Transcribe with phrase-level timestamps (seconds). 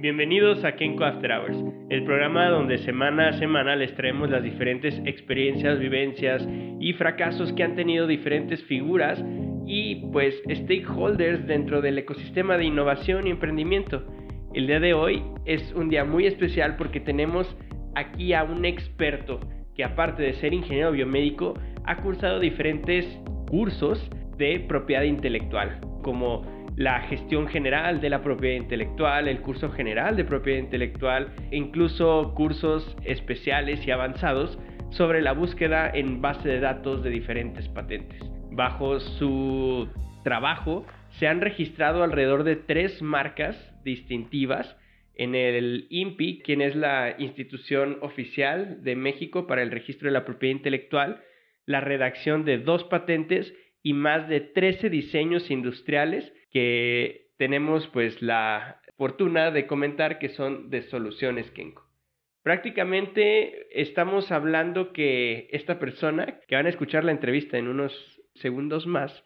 [0.00, 1.56] Bienvenidos a Kenko After Hours,
[1.90, 6.46] el programa donde semana a semana les traemos las diferentes experiencias, vivencias
[6.78, 9.20] y fracasos que han tenido diferentes figuras
[9.66, 14.06] y pues stakeholders dentro del ecosistema de innovación y emprendimiento.
[14.54, 17.56] El día de hoy es un día muy especial porque tenemos
[17.96, 19.40] aquí a un experto
[19.74, 21.54] que aparte de ser ingeniero biomédico
[21.84, 23.04] ha cursado diferentes
[23.48, 30.14] cursos de propiedad intelectual como la gestión general de la propiedad intelectual, el curso general
[30.14, 34.56] de propiedad intelectual e incluso cursos especiales y avanzados
[34.90, 38.22] sobre la búsqueda en base de datos de diferentes patentes.
[38.52, 39.88] Bajo su
[40.22, 40.86] trabajo
[41.18, 44.76] se han registrado alrededor de tres marcas distintivas
[45.16, 50.24] en el INPI, quien es la institución oficial de México para el registro de la
[50.24, 51.22] propiedad intelectual,
[51.66, 53.52] la redacción de dos patentes
[53.82, 60.70] y más de 13 diseños industriales que tenemos pues la fortuna de comentar que son
[60.70, 61.86] de soluciones Kenko.
[62.42, 67.92] Prácticamente estamos hablando que esta persona, que van a escuchar la entrevista en unos
[68.34, 69.24] segundos más,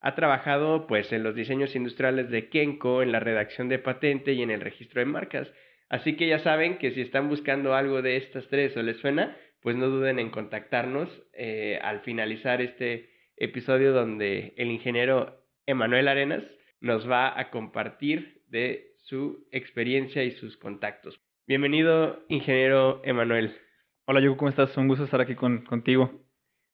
[0.00, 4.42] ha trabajado pues en los diseños industriales de Kenko, en la redacción de patente y
[4.42, 5.52] en el registro de marcas.
[5.88, 9.36] Así que ya saben que si están buscando algo de estas tres o les suena,
[9.60, 16.42] pues no duden en contactarnos eh, al finalizar este episodio donde el ingeniero Emanuel Arenas
[16.82, 21.18] nos va a compartir de su experiencia y sus contactos.
[21.46, 23.56] Bienvenido, ingeniero Emanuel.
[24.04, 24.76] Hola, Yuko, ¿cómo estás?
[24.76, 26.10] Un gusto estar aquí contigo.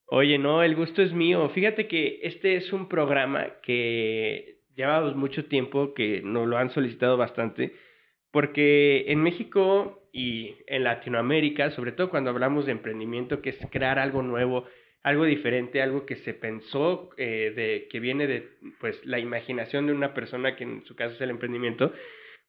[0.07, 1.51] Oye, no, el gusto es mío.
[1.51, 7.19] Fíjate que este es un programa que llevamos mucho tiempo, que nos lo han solicitado
[7.19, 7.75] bastante,
[8.31, 13.99] porque en México y en Latinoamérica, sobre todo cuando hablamos de emprendimiento, que es crear
[13.99, 14.65] algo nuevo,
[15.03, 18.49] algo diferente, algo que se pensó, eh, de, que viene de
[18.81, 21.93] pues, la imaginación de una persona, que en su caso es el emprendimiento,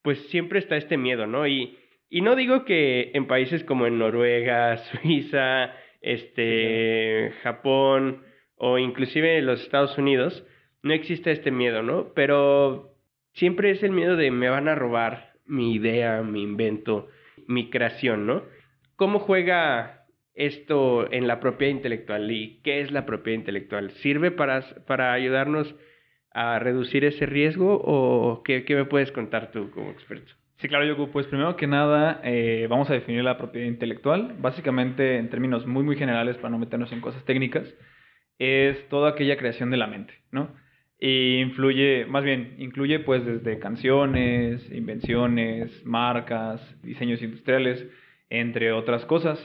[0.02, 1.47] pues siempre está este miedo, ¿no?
[1.47, 1.77] Y,
[2.09, 8.23] y no digo que en países como en Noruega, Suiza, este, Japón
[8.55, 10.45] o inclusive en los Estados Unidos,
[10.82, 12.14] no existe este miedo, ¿no?
[12.14, 12.93] Pero
[13.33, 17.08] siempre es el miedo de me van a robar mi idea, mi invento,
[17.48, 18.43] mi creación, ¿no?
[18.95, 19.98] ¿Cómo juega
[20.34, 23.92] esto en la propiedad intelectual y qué es la propiedad intelectual?
[24.02, 25.76] ¿Sirve para, para ayudarnos
[26.32, 30.32] a reducir ese riesgo o qué, qué me puedes contar tú como experto?
[30.58, 31.10] Sí, claro, Yoku.
[31.12, 34.36] Pues primero que nada, eh, vamos a definir la propiedad intelectual.
[34.39, 37.64] Básicamente, en términos muy, muy generales, para no meternos en cosas técnicas,
[38.39, 40.54] es toda aquella creación de la mente, ¿no?
[41.00, 47.88] Y influye, más bien, incluye pues desde canciones, invenciones, marcas, diseños industriales,
[48.30, 49.39] entre otras cosas.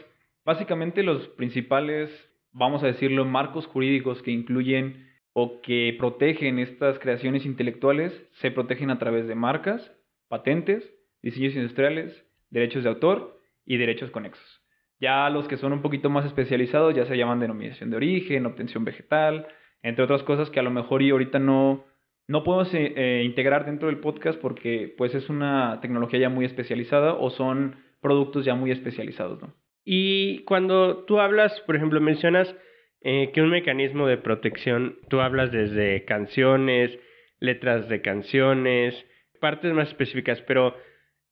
[0.45, 2.11] Básicamente los principales,
[2.53, 8.91] vamos a decirlo, marcos jurídicos que incluyen o que protegen estas creaciones intelectuales se protegen
[8.91, 9.93] a través de marcas,
[10.29, 10.89] patentes,
[11.23, 14.63] diseños industriales, derechos de autor y derechos conexos.
[15.01, 18.85] Ya los que son un poquito más especializados ya se llaman denominación de origen, obtención
[18.85, 19.49] vegetal,
[19.83, 21.85] entre otras cosas que a lo mejor y ahorita no,
[22.29, 26.45] no podemos eh, eh, integrar dentro del podcast porque pues es una tecnología ya muy
[26.45, 29.64] especializada o son productos ya muy especializados, ¿no?
[29.85, 32.55] Y cuando tú hablas, por ejemplo, mencionas
[33.03, 36.99] eh, que un mecanismo de protección, tú hablas desde canciones,
[37.39, 38.95] letras de canciones,
[39.41, 40.75] partes más específicas, pero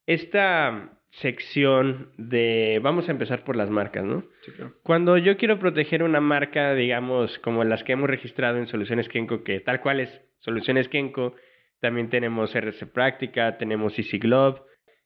[0.07, 4.25] esta sección de, vamos a empezar por las marcas, ¿no?
[4.45, 4.75] Sí, claro.
[4.83, 9.45] Cuando yo quiero proteger una marca, digamos, como las que hemos registrado en Soluciones Kenko,
[9.45, 11.35] que tal cual es Soluciones Kenko,
[11.81, 14.61] también tenemos RC Práctica, tenemos Easy Glove,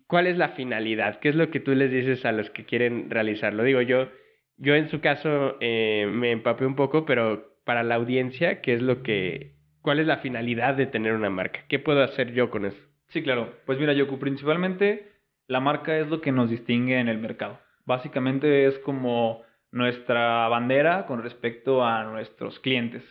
[0.07, 1.19] ¿cuál es la finalidad?
[1.21, 3.63] ¿Qué es lo que tú les dices a los que quieren realizarlo?
[3.63, 4.09] Digo, yo,
[4.57, 8.83] yo en su caso eh, me empapé un poco, pero para la audiencia, ¿qué es
[8.83, 11.61] lo que, cuál es la finalidad de tener una marca?
[11.69, 12.79] ¿Qué puedo hacer yo con eso?
[13.09, 13.55] Sí, claro.
[13.67, 15.13] Pues mira, Yoku, principalmente
[15.47, 17.61] la marca es lo que nos distingue en el mercado.
[17.85, 23.03] Básicamente es como nuestra bandera con respecto a nuestros clientes.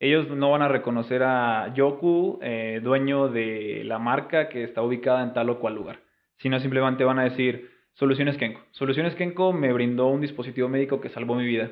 [0.00, 5.22] Ellos no van a reconocer a Yoku, eh, dueño de la marca que está ubicada
[5.22, 6.01] en tal o cual lugar
[6.42, 8.60] sino simplemente van a decir Soluciones Kenko.
[8.72, 11.70] Soluciones Kenko me brindó un dispositivo médico que salvó mi vida.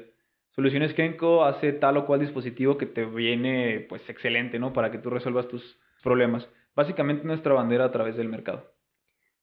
[0.50, 4.72] Soluciones Kenko hace tal o cual dispositivo que te viene pues excelente, ¿no?
[4.72, 6.48] Para que tú resuelvas tus problemas.
[6.76, 8.70] Básicamente nuestra bandera a través del mercado.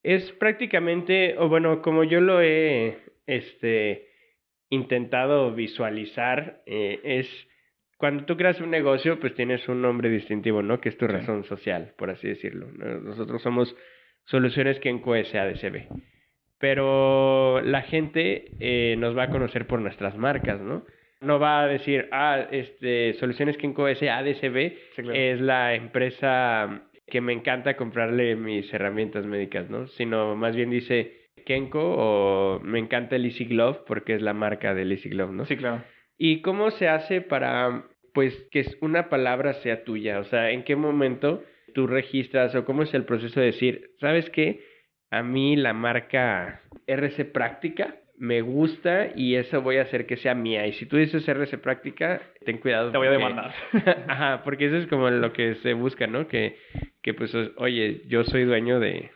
[0.01, 4.07] Es prácticamente, o bueno, como yo lo he este,
[4.69, 7.47] intentado visualizar, eh, es
[7.97, 10.79] cuando tú creas un negocio, pues tienes un nombre distintivo, ¿no?
[10.79, 12.67] Que es tu razón social, por así decirlo.
[12.71, 13.75] Nosotros somos
[14.27, 15.87] soluciones que en ADCB.
[16.59, 20.85] Pero la gente eh, nos va a conocer por nuestras marcas, ¿no?
[21.19, 24.73] No va a decir, ah, este, Soluciones Kenko S ADCB
[25.13, 29.87] es la empresa que me encanta comprarle mis herramientas médicas, ¿no?
[29.87, 34.75] Sino más bien dice Kenko o me encanta el Easy Glove porque es la marca
[34.75, 35.45] del Easy Glove, ¿no?
[35.45, 35.83] Sí, claro.
[36.17, 40.19] ¿Y cómo se hace para, pues, que una palabra sea tuya?
[40.19, 44.29] O sea, ¿en qué momento tú registras o cómo es el proceso de decir, ¿sabes
[44.29, 44.63] qué?
[45.09, 50.33] A mí la marca RC Práctica me gusta y eso voy a hacer que sea
[50.33, 50.65] mía.
[50.67, 52.91] Y si tú dices RC Práctica, ten cuidado.
[52.91, 53.53] Te voy a demandar.
[54.07, 56.27] Ajá, porque eso es como lo que se busca, ¿no?
[56.27, 56.57] Que,
[57.01, 59.11] que pues, oye, yo soy dueño de,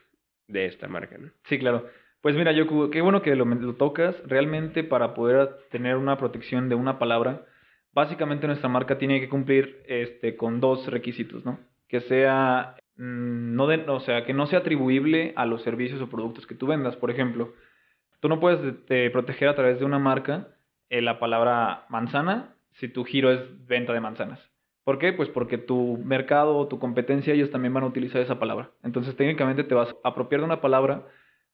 [0.47, 1.31] de esta marca, ¿no?
[1.45, 1.87] Sí, claro.
[2.21, 4.15] Pues mira, Yoku, qué bueno que lo, lo tocas.
[4.27, 7.45] Realmente para poder tener una protección de una palabra,
[7.93, 11.59] básicamente nuestra marca tiene que cumplir este, con dos requisitos, ¿no?
[11.91, 16.09] Que sea, mm, no de, o sea, que no sea atribuible a los servicios o
[16.09, 16.95] productos que tú vendas.
[16.95, 17.53] Por ejemplo,
[18.21, 18.59] Tú no puedes
[19.11, 20.49] proteger a través de una marca
[20.89, 24.39] eh, la palabra manzana si tu giro es venta de manzanas.
[24.83, 25.11] ¿Por qué?
[25.11, 28.69] Pues porque tu mercado o tu competencia ellos también van a utilizar esa palabra.
[28.83, 31.07] Entonces técnicamente te vas a apropiar de una palabra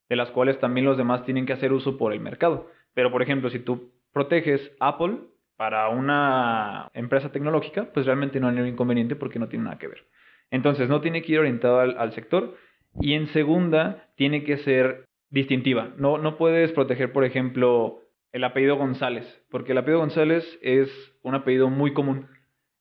[0.10, 2.70] de las cuales también los demás tienen que hacer uso por el mercado.
[2.94, 5.20] Pero por ejemplo, si tú proteges Apple
[5.56, 9.88] para una empresa tecnológica, pues realmente no hay ningún inconveniente porque no tiene nada que
[9.88, 10.06] ver.
[10.52, 12.56] Entonces no tiene que ir orientado al, sector.
[13.00, 15.94] Y en segunda, tiene que ser distintiva.
[15.98, 18.02] No, no puedes proteger, por ejemplo,
[18.32, 20.90] el apellido González, porque el apellido González es
[21.22, 22.28] un apellido muy común.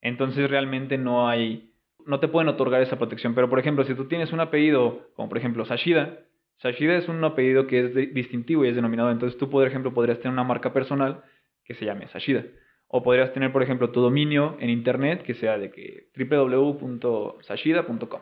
[0.00, 1.72] Entonces realmente no hay,
[2.06, 3.34] no te pueden otorgar esa protección.
[3.34, 6.20] Pero por ejemplo, si tú tienes un apellido, como por ejemplo Sashida,
[6.58, 9.10] Sashida es un apellido que es distintivo y es denominado.
[9.10, 11.22] Entonces tú, por ejemplo, podrías tener una marca personal
[11.64, 12.44] que se llame Sashida.
[12.88, 18.20] O podrías tener, por ejemplo, tu dominio en internet que sea de que www.sashida.com.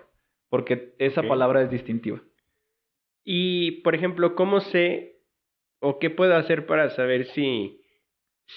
[0.49, 2.22] Porque esa palabra es distintiva.
[3.25, 5.20] Y, por ejemplo, ¿cómo sé
[5.81, 7.81] o qué puedo hacer para saber si,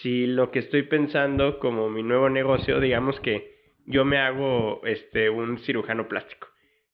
[0.01, 3.55] si lo que estoy pensando como mi nuevo negocio, digamos que
[3.85, 6.47] yo me hago este, un cirujano plástico?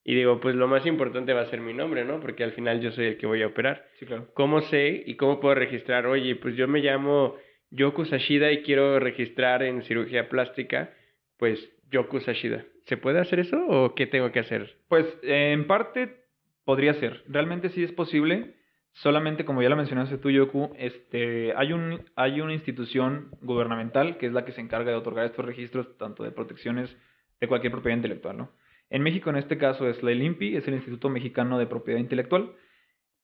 [0.06, 2.20] Y digo, pues lo más importante va a ser mi nombre, ¿no?
[2.20, 3.88] Porque al final yo soy el que voy a operar.
[4.00, 4.28] Sí, claro.
[4.34, 6.06] ¿Cómo sé y cómo puedo registrar?
[6.08, 7.36] Oye, pues yo me llamo
[7.74, 10.94] Yoku Sashida y quiero registrar en cirugía plástica,
[11.38, 11.60] pues
[11.92, 12.66] Yoku Sashida.
[12.86, 14.78] ¿Se puede hacer eso o qué tengo que hacer?
[14.88, 16.24] Pues en parte
[16.66, 17.24] Podría ser.
[17.28, 18.56] Realmente sí es posible.
[18.94, 24.28] Solamente, como ya lo mencionaste tú, Yoku, este, hay, un, hay una institución gubernamental que
[24.28, 26.96] es la que se encarga de otorgar estos registros, tanto de protecciones
[27.42, 28.38] de cualquier propiedad intelectual.
[28.38, 28.52] ¿no?
[28.90, 32.54] En México, en este caso, es la ILIMPI, es el Instituto Mexicano de Propiedad Intelectual.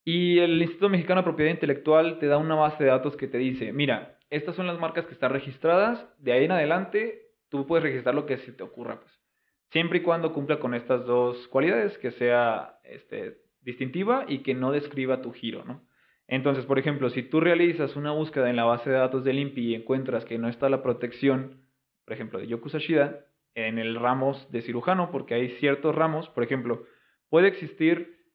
[0.04, 3.38] Y el Instituto Mexicano de Propiedad Intelectual te da una base de datos que te
[3.38, 7.84] dice, mira, estas son las marcas que están registradas, de ahí en adelante tú puedes
[7.84, 9.00] registrar lo que se te ocurra.
[9.00, 9.20] Pues
[9.72, 14.72] siempre y cuando cumpla con estas dos cualidades, que sea este, distintiva y que no
[14.72, 15.88] describa tu giro, ¿no?
[16.28, 19.72] Entonces, por ejemplo, si tú realizas una búsqueda en la base de datos del INPI
[19.72, 21.66] y encuentras que no está la protección,
[22.06, 26.86] por ejemplo, de Yokusashida, en el ramos de cirujano, porque hay ciertos ramos, por ejemplo,
[27.30, 28.26] puede existir,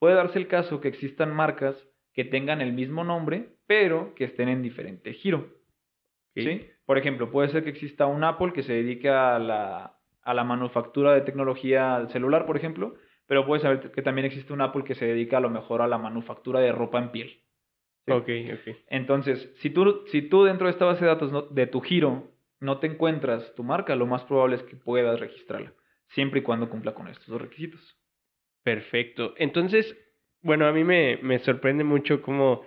[0.00, 1.76] puede darse el caso que existan marcas
[2.12, 5.48] que tengan el mismo nombre, pero que estén en diferente giro.
[6.34, 6.66] ¿Sí?
[6.84, 9.94] Por ejemplo, puede ser que exista un Apple que se dedique a la
[10.24, 12.94] a la manufactura de tecnología celular, por ejemplo,
[13.26, 15.86] pero puedes saber que también existe un Apple que se dedica a lo mejor a
[15.86, 17.40] la manufactura de ropa en piel.
[18.08, 18.76] Ok, ok.
[18.88, 22.78] Entonces, si tú, si tú dentro de esta base de datos de tu giro no
[22.78, 25.74] te encuentras tu marca, lo más probable es que puedas registrarla,
[26.08, 27.98] siempre y cuando cumpla con estos dos requisitos.
[28.62, 29.34] Perfecto.
[29.36, 29.94] Entonces,
[30.40, 32.62] bueno, a mí me, me sorprende mucho cómo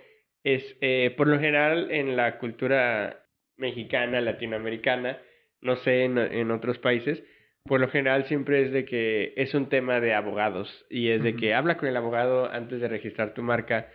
[0.54, 3.26] es, eh, por lo general en la cultura
[3.56, 5.18] mexicana, latinoamericana,
[5.60, 7.22] no sé en, en otros países,
[7.64, 11.36] por lo general siempre es de que es un tema de abogados y es de
[11.36, 13.90] que habla con el abogado antes de registrar tu marca.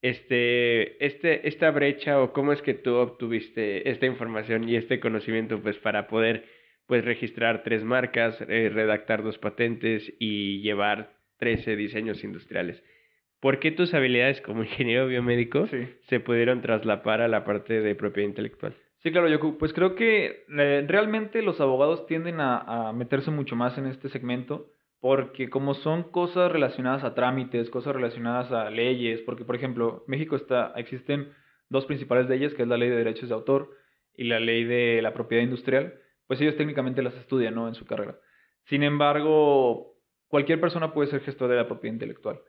[0.00, 5.60] Este, este, esta brecha o cómo es que tú obtuviste esta información y este conocimiento
[5.60, 6.44] pues para poder
[6.86, 12.82] pues registrar tres marcas, eh, redactar dos patentes y llevar 13 diseños industriales.
[13.40, 15.66] ¿Por qué tus habilidades como ingeniero biomédico
[16.08, 18.74] se pudieron traslapar a la parte de propiedad intelectual?
[19.06, 19.56] Sí, claro, Yoku.
[19.56, 24.70] Pues creo que eh, realmente los abogados tienden a, meterse mucho más en este segmento
[24.98, 30.34] porque como son cosas relacionadas a trámites, cosas relacionadas a leyes, porque por ejemplo, México
[30.34, 31.32] está, existen
[31.68, 33.70] dos principales leyes, que es la ley de derechos de autor
[34.14, 35.94] y la ley de la propiedad industrial,
[36.26, 37.68] pues ellos técnicamente las estudian, ¿no?
[37.68, 38.18] En su carrera.
[38.64, 39.94] Sin embargo,
[40.26, 42.40] cualquier persona puede ser gestor de la propiedad intelectual.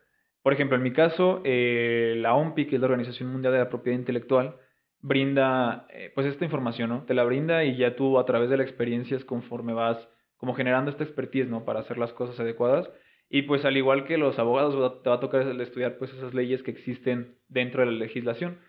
[0.41, 3.69] Por ejemplo, en mi caso, eh, la OMPI, que es la Organización Mundial de la
[3.69, 4.55] Propiedad Intelectual,
[5.01, 7.03] brinda eh, pues esta información, ¿no?
[7.03, 10.53] Te la brinda y ya tú a través de la experiencia es conforme vas como
[10.53, 11.65] generando esta expertise, ¿no?
[11.65, 12.89] Para hacer las cosas adecuadas.
[13.29, 16.63] Y pues al igual que los abogados te va a tocar estudiar pues esas leyes
[16.63, 18.59] que existen dentro de la legislación.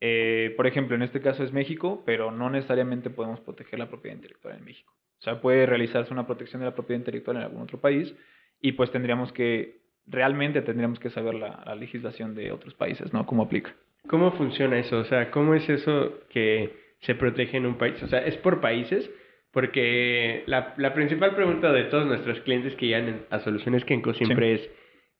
[0.00, 4.16] Eh, por ejemplo, en este caso es México, pero no necesariamente podemos proteger la propiedad
[4.16, 4.92] intelectual en México.
[5.20, 8.14] O sea, puede realizarse una protección de la propiedad intelectual en algún otro país
[8.60, 13.26] y pues tendríamos que, realmente tendríamos que saber la, la legislación de otros países, ¿no?
[13.26, 13.74] ¿Cómo aplica?
[14.08, 14.98] ¿Cómo funciona eso?
[14.98, 18.02] O sea, ¿cómo es eso que se protege en un país?
[18.02, 19.10] O sea, ¿es por países?
[19.50, 24.54] Porque la, la principal pregunta de todos nuestros clientes que llegan a Soluciones Kenko siempre
[24.54, 24.70] es,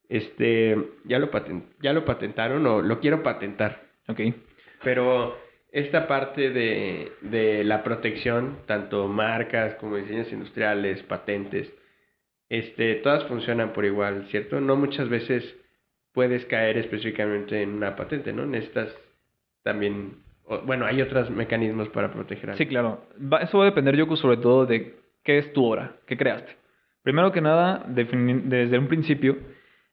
[0.08, 3.84] este, ¿ya lo, patent, ¿ya lo patentaron o lo quiero patentar?
[4.08, 4.20] Ok.
[4.82, 5.38] Pero
[5.72, 11.72] esta parte de, de la protección, tanto marcas como diseños industriales, patentes,
[12.48, 14.60] este, todas funcionan por igual, ¿cierto?
[14.60, 15.56] No muchas veces
[16.12, 18.46] puedes caer específicamente en una patente, ¿no?
[18.46, 18.94] Necesitas
[19.62, 20.24] también
[20.66, 23.02] bueno, hay otros mecanismos para proteger Sí, claro.
[23.40, 26.56] eso va a depender, Yoko, sobre todo de qué es tu obra, qué creaste.
[27.02, 29.36] Primero que nada, desde un principio,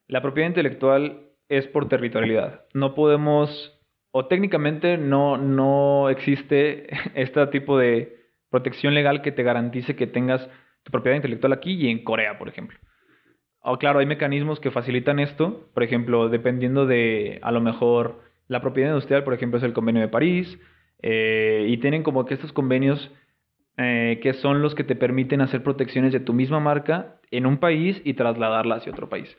[0.07, 2.65] la propiedad intelectual es por territorialidad.
[2.73, 3.79] No podemos,
[4.11, 8.17] o técnicamente no, no existe este tipo de
[8.49, 10.47] protección legal que te garantice que tengas
[10.83, 12.77] tu propiedad intelectual aquí y en Corea, por ejemplo.
[13.61, 18.61] O claro, hay mecanismos que facilitan esto, por ejemplo, dependiendo de a lo mejor la
[18.61, 20.59] propiedad industrial, por ejemplo, es el convenio de París,
[21.01, 23.11] eh, y tienen como que estos convenios
[23.77, 27.57] eh, que son los que te permiten hacer protecciones de tu misma marca en un
[27.57, 29.35] país y trasladarla hacia otro país.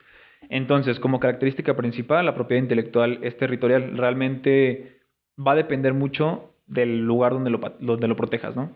[0.49, 3.97] Entonces, como característica principal, la propiedad intelectual es territorial.
[3.97, 5.01] Realmente
[5.37, 8.75] va a depender mucho del lugar donde lo, donde lo protejas, ¿no?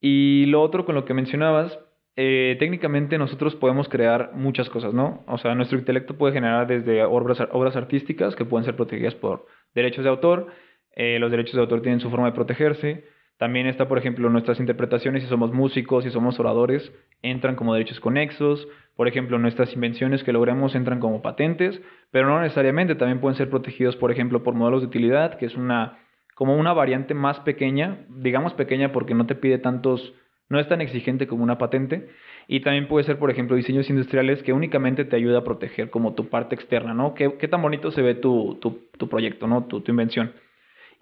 [0.00, 1.78] Y lo otro con lo que mencionabas,
[2.16, 5.24] eh, técnicamente nosotros podemos crear muchas cosas, ¿no?
[5.26, 9.46] O sea, nuestro intelecto puede generar desde obras, obras artísticas que pueden ser protegidas por
[9.74, 10.48] derechos de autor.
[10.96, 13.04] Eh, los derechos de autor tienen su forma de protegerse.
[13.38, 16.92] También está, por ejemplo, nuestras interpretaciones, si somos músicos, si somos oradores,
[17.22, 18.68] entran como derechos conexos.
[18.96, 21.80] Por ejemplo, nuestras invenciones que logremos entran como patentes,
[22.10, 25.56] pero no necesariamente, también pueden ser protegidos, por ejemplo, por modelos de utilidad, que es
[25.56, 25.98] una
[26.34, 30.14] como una variante más pequeña, digamos pequeña porque no te pide tantos
[30.50, 32.10] no es tan exigente como una patente.
[32.46, 36.14] Y también puede ser, por ejemplo, diseños industriales que únicamente te ayuda a proteger como
[36.14, 37.14] tu parte externa, ¿no?
[37.14, 39.64] ¿Qué, qué tan bonito se ve tu, tu, tu proyecto, ¿no?
[39.64, 40.32] Tu, tu, invención.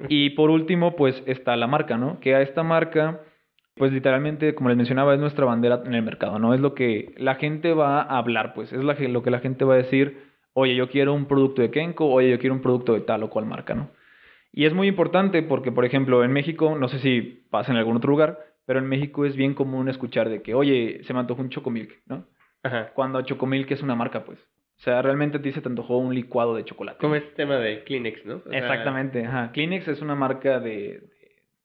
[0.08, 2.20] Y por último, pues está la marca, ¿no?
[2.20, 3.22] Que a esta marca,
[3.74, 6.52] pues literalmente, como les mencionaba, es nuestra bandera en el mercado, ¿no?
[6.52, 8.70] Es lo que la gente va a hablar, pues.
[8.72, 12.06] Es lo que la gente va a decir, oye, yo quiero un producto de Kenko,
[12.06, 13.90] oye, yo quiero un producto de tal o cual marca, ¿no?
[14.52, 17.96] Y es muy importante porque, por ejemplo, en México, no sé si pasa en algún
[17.96, 21.42] otro lugar, pero en México es bien común escuchar de que, oye, se me antojó
[21.42, 22.26] un chocomilk, ¿no?
[22.62, 22.92] Ajá.
[22.94, 24.38] Cuando chocomilk es una marca, pues.
[24.78, 26.98] O sea, realmente a ti se te antojó un licuado de chocolate.
[26.98, 28.42] Como este tema de Kleenex, ¿no?
[28.50, 29.50] Exactamente, ajá.
[29.52, 31.02] Kleenex es una marca de,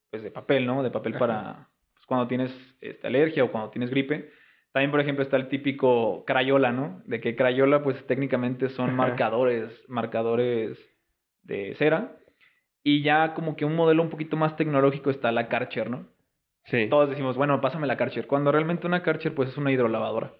[0.09, 0.81] pues de papel, ¿no?
[0.81, 4.31] De papel para pues, cuando tienes esta alergia o cuando tienes gripe.
[4.71, 7.03] También, por ejemplo, está el típico Crayola, ¿no?
[7.05, 10.79] De que Crayola, pues técnicamente son marcadores, marcadores
[11.43, 12.17] de cera.
[12.83, 16.07] Y ya como que un modelo un poquito más tecnológico está la Karcher, ¿no?
[16.89, 18.27] Todos decimos, bueno, pásame la Karcher.
[18.27, 20.33] Cuando realmente una Karcher pues es una hidrolavadora.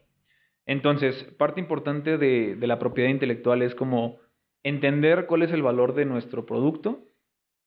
[0.66, 4.20] Entonces, parte importante de, de la propiedad intelectual es como
[4.64, 7.06] entender cuál es el valor de nuestro producto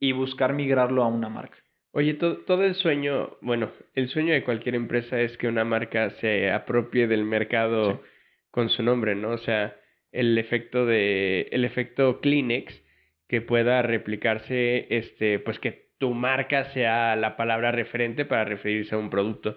[0.00, 1.59] y buscar migrarlo a una marca.
[1.92, 6.11] Oye, todo, todo el sueño, bueno, el sueño de cualquier empresa es que una marca
[6.21, 8.02] se apropie del mercado
[8.50, 9.30] con su nombre, ¿no?
[9.30, 9.76] O sea,
[10.12, 12.83] el efecto de, el efecto Kleenex
[13.28, 18.99] que pueda replicarse, este, pues que tu marca sea la palabra referente para referirse a
[18.99, 19.56] un producto.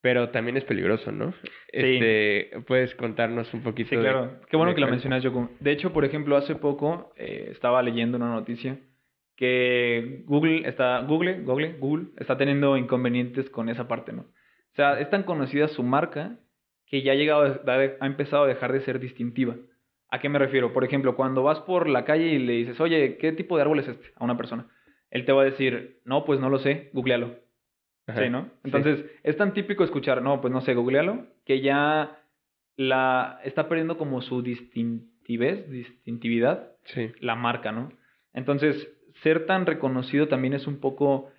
[0.00, 1.32] Pero también es peligroso, ¿no?
[1.32, 1.48] Sí.
[1.72, 3.90] Este, ¿Puedes contarnos un poquito?
[3.90, 4.40] Sí, claro.
[4.48, 5.50] Qué bueno que lo mencionas, Yoko.
[5.58, 8.78] De hecho, por ejemplo, hace poco eh, estaba leyendo una noticia
[9.34, 14.22] que Google está, Google, Google, Google está teniendo inconvenientes con esa parte, ¿no?
[14.22, 16.38] O sea, es tan conocida su marca
[16.86, 19.56] que ya ha llegado, ha empezado a dejar de ser distintiva.
[20.10, 20.72] ¿A qué me refiero?
[20.72, 23.80] Por ejemplo, cuando vas por la calle y le dices, oye, ¿qué tipo de árbol
[23.80, 24.12] es este?
[24.16, 24.68] A una persona
[25.10, 27.36] él te va a decir, no, pues no lo sé, googlealo.
[28.14, 28.50] sí, ¿no?
[28.64, 32.22] Entonces, es tan típico escuchar, no, pues no sé, googlealo, que ya
[32.76, 37.12] la está perdiendo como su distintivez, distintividad, sí.
[37.20, 37.92] la marca, ¿no?
[38.32, 38.88] Entonces,
[39.22, 41.30] ser tan reconocido también es un poco,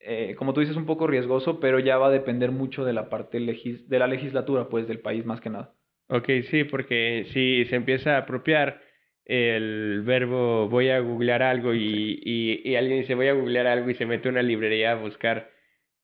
[0.00, 3.08] eh, como tú dices, un poco riesgoso, pero ya va a depender mucho de la
[3.08, 5.72] parte legis de la legislatura, pues, del país más que nada.
[6.08, 8.80] Ok, sí, porque si se empieza a apropiar
[9.24, 13.90] el verbo voy a googlear algo y, y, y, alguien dice voy a googlear algo
[13.90, 15.50] y se mete a una librería a buscar,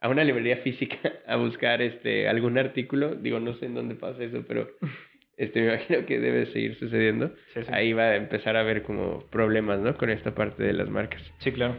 [0.00, 4.24] a una librería física a buscar este algún artículo, digo no sé en dónde pasa
[4.24, 4.68] eso, pero
[5.36, 7.32] este me imagino que debe seguir sucediendo.
[7.70, 9.96] Ahí va a empezar a haber como problemas, ¿no?
[9.96, 11.22] Con esta parte de las marcas.
[11.38, 11.76] Sí, claro.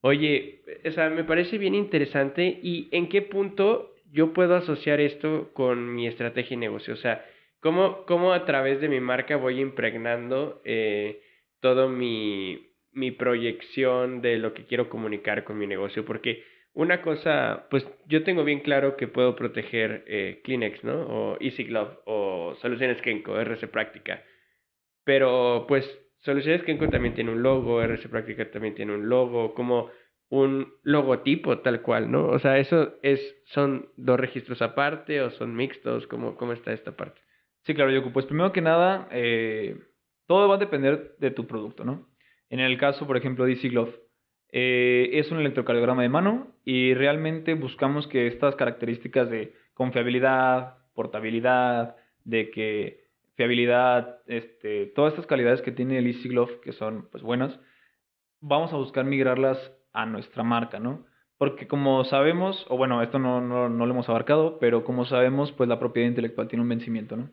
[0.00, 5.50] Oye, o sea, me parece bien interesante y en qué punto yo puedo asociar esto
[5.52, 7.22] con mi estrategia y negocio, o sea,
[7.60, 11.22] ¿Cómo, cómo a través de mi marca voy impregnando eh,
[11.60, 16.04] todo mi, mi proyección de lo que quiero comunicar con mi negocio?
[16.04, 21.02] Porque una cosa, pues yo tengo bien claro que puedo proteger eh, Kleenex, ¿no?
[21.02, 24.22] O Easy Glove, o Soluciones Kenko, RC Práctica.
[25.04, 25.84] Pero pues
[26.20, 29.90] Soluciones Kenko también tiene un logo, RC Práctica también tiene un logo, como
[30.30, 32.28] un logotipo tal cual, ¿no?
[32.28, 36.96] O sea, eso es, son dos registros aparte o son mixtos, ¿cómo, cómo está esta
[36.96, 37.20] parte?
[37.62, 38.12] Sí, claro, Yoko.
[38.12, 39.78] Pues primero que nada, eh,
[40.26, 42.08] todo va a depender de tu producto, ¿no?
[42.48, 43.94] En el caso, por ejemplo, de Easy Glove,
[44.52, 51.96] eh, es un electrocardiograma de mano y realmente buscamos que estas características de confiabilidad, portabilidad,
[52.24, 57.22] de que fiabilidad, este, todas estas calidades que tiene el Easy Glove, que son pues
[57.22, 57.58] buenas,
[58.40, 59.58] vamos a buscar migrarlas
[59.92, 61.06] a nuestra marca, ¿no?
[61.38, 65.52] Porque como sabemos, o bueno, esto no, no, no lo hemos abarcado, pero como sabemos,
[65.52, 67.30] pues la propiedad intelectual tiene un vencimiento, ¿no?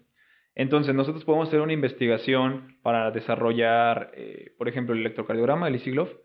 [0.59, 5.91] Entonces, nosotros podemos hacer una investigación para desarrollar, eh, por ejemplo, el electrocardiograma, el Easy
[5.91, 6.17] Glove,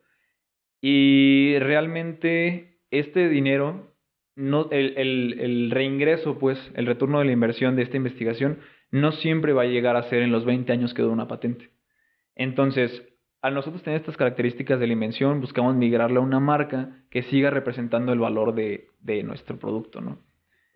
[0.80, 3.94] y realmente este dinero,
[4.34, 8.60] el, reingreso, pues, el retorno de la inversión de esta investigación,
[8.90, 11.68] no siempre va a llegar a ser en los 20 años que dura una patente.
[12.34, 13.02] Entonces,
[13.42, 17.50] al nosotros tener estas características de la invención, buscamos migrarla a una marca que siga
[17.50, 20.24] representando el valor de, de nuestro producto, ¿no?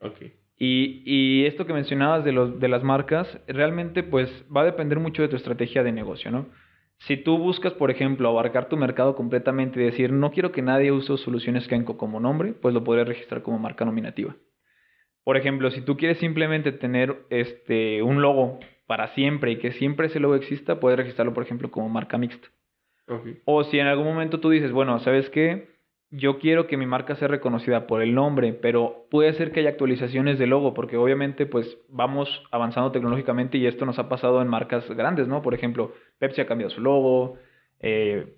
[0.03, 0.35] Okay.
[0.59, 4.99] Y, y, esto que mencionabas de, los, de las marcas, realmente pues va a depender
[4.99, 6.47] mucho de tu estrategia de negocio, ¿no?
[6.99, 10.93] Si tú buscas, por ejemplo, abarcar tu mercado completamente y decir, no quiero que nadie
[10.93, 14.35] use soluciones Kenko como nombre, pues lo podrías registrar como marca nominativa.
[15.23, 20.07] Por ejemplo, si tú quieres simplemente tener este, un logo para siempre y que siempre
[20.07, 22.49] ese logo exista, puedes registrarlo, por ejemplo, como marca mixta.
[23.45, 25.76] O si en algún momento tú dices, bueno, ¿sabes qué?
[26.17, 29.71] Yo quiero que mi marca sea reconocida por el nombre, pero puede ser que haya
[29.71, 34.49] actualizaciones de logo, porque obviamente pues vamos avanzando tecnológicamente y esto nos ha pasado en
[34.49, 35.43] marcas grandes, ¿no?
[35.43, 37.37] Por ejemplo, Pepsi ha cambiado su logo,
[37.81, 38.35] eh,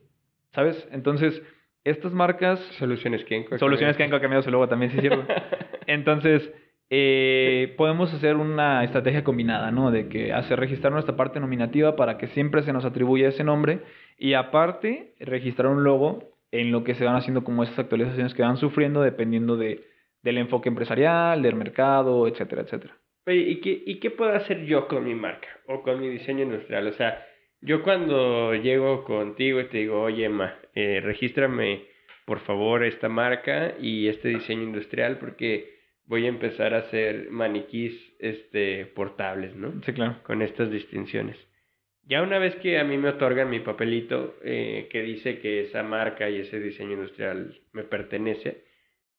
[0.53, 0.89] ¿sabes?
[0.91, 1.41] Entonces,
[1.85, 2.59] estas marcas...
[2.79, 3.57] Soluciones Kenko.
[3.59, 5.25] Soluciones Kenko ha cambiado su logo también, sí cierto.
[5.87, 6.53] Entonces,
[6.91, 9.93] eh, podemos hacer una estrategia combinada, ¿no?
[9.93, 13.81] De que hacer registrar nuestra parte nominativa para que siempre se nos atribuya ese nombre
[14.19, 18.43] y aparte registrar un logo en lo que se van haciendo como esas actualizaciones que
[18.43, 19.85] van sufriendo dependiendo de,
[20.23, 22.97] del enfoque empresarial, del mercado, etcétera, etcétera.
[23.27, 26.45] Oye, ¿y qué, ¿y qué puedo hacer yo con mi marca o con mi diseño
[26.45, 26.87] industrial?
[26.87, 27.27] O sea,
[27.61, 31.87] yo cuando llego contigo y te digo, oye, Emma, eh, regístrame
[32.25, 37.95] por favor esta marca y este diseño industrial porque voy a empezar a hacer maniquís
[38.19, 39.73] este, portables, ¿no?
[39.85, 40.17] Sí, claro.
[40.23, 41.37] Con estas distinciones.
[42.09, 45.83] Ya una vez que a mí me otorgan mi papelito eh, que dice que esa
[45.83, 48.65] marca y ese diseño industrial me pertenece,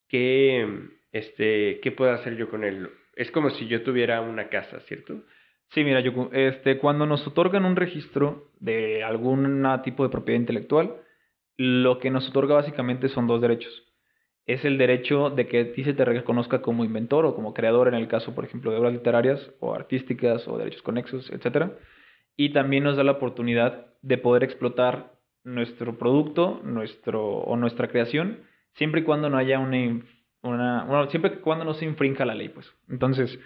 [0.08, 0.68] ¿qué,
[1.12, 2.90] este, ¿qué puedo hacer yo con él?
[3.16, 5.24] Es como si yo tuviera una casa, ¿cierto?
[5.70, 10.96] Sí, mira, yo, este, cuando nos otorgan un registro de algún tipo de propiedad intelectual,
[11.58, 13.86] lo que nos otorga básicamente son dos derechos
[14.50, 17.88] es el derecho de que a ti se te reconozca como inventor o como creador
[17.88, 21.74] en el caso, por ejemplo, de obras literarias o artísticas o derechos conexos, etc.
[22.40, 25.12] Y también nos da la oportunidad de poder explotar
[25.44, 28.40] nuestro producto nuestro, o nuestra creación
[28.74, 30.02] siempre y cuando no haya una,
[30.42, 32.72] una bueno, siempre y cuando no se infrinja la ley, pues.
[32.88, 33.38] Entonces,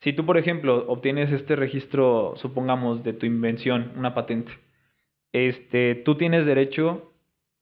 [0.00, 4.52] si tú, por ejemplo, obtienes este registro, supongamos, de tu invención, una patente,
[5.32, 7.12] este, tú tienes derecho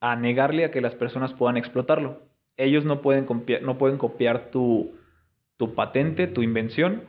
[0.00, 2.20] a negarle a que las personas puedan explotarlo
[2.56, 4.94] ellos no pueden copiar, no pueden copiar tu,
[5.56, 7.04] tu patente, tu invención,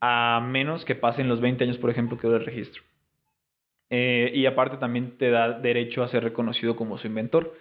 [0.00, 2.82] a menos que pasen los 20 años, por ejemplo, que dura el registro.
[3.94, 7.52] Eh, y aparte también te da derecho a ser reconocido como su inventor.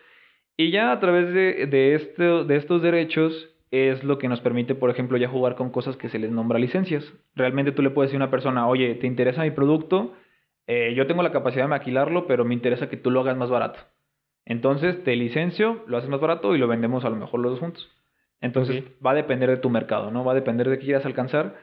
[0.56, 4.90] Y ya a través de, de, de estos derechos es lo que nos permite, por
[4.90, 7.04] ejemplo, ya jugar con cosas que se les nombra licencias.
[7.36, 10.14] Realmente tú le puedes decir a una persona, oye, ¿te interesa mi producto?
[10.68, 13.50] Eh, yo tengo la capacidad de maquilarlo, pero me interesa que tú lo hagas más
[13.50, 13.80] barato.
[14.46, 17.60] Entonces te licencio, lo haces más barato y lo vendemos a lo mejor los dos
[17.60, 17.92] juntos.
[18.40, 20.24] Entonces va a depender de tu mercado, ¿no?
[20.24, 21.58] Va a depender de qué quieras alcanzar,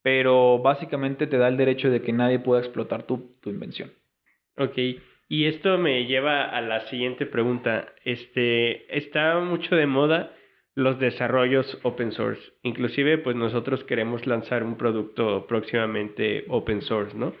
[0.00, 3.92] pero básicamente te da el derecho de que nadie pueda explotar tu, tu invención.
[4.56, 4.78] Ok,
[5.28, 7.92] y esto me lleva a la siguiente pregunta.
[8.04, 10.34] Este, está mucho de moda
[10.74, 12.42] los desarrollos open source.
[12.62, 17.34] Inclusive, pues nosotros queremos lanzar un producto próximamente open source, ¿no?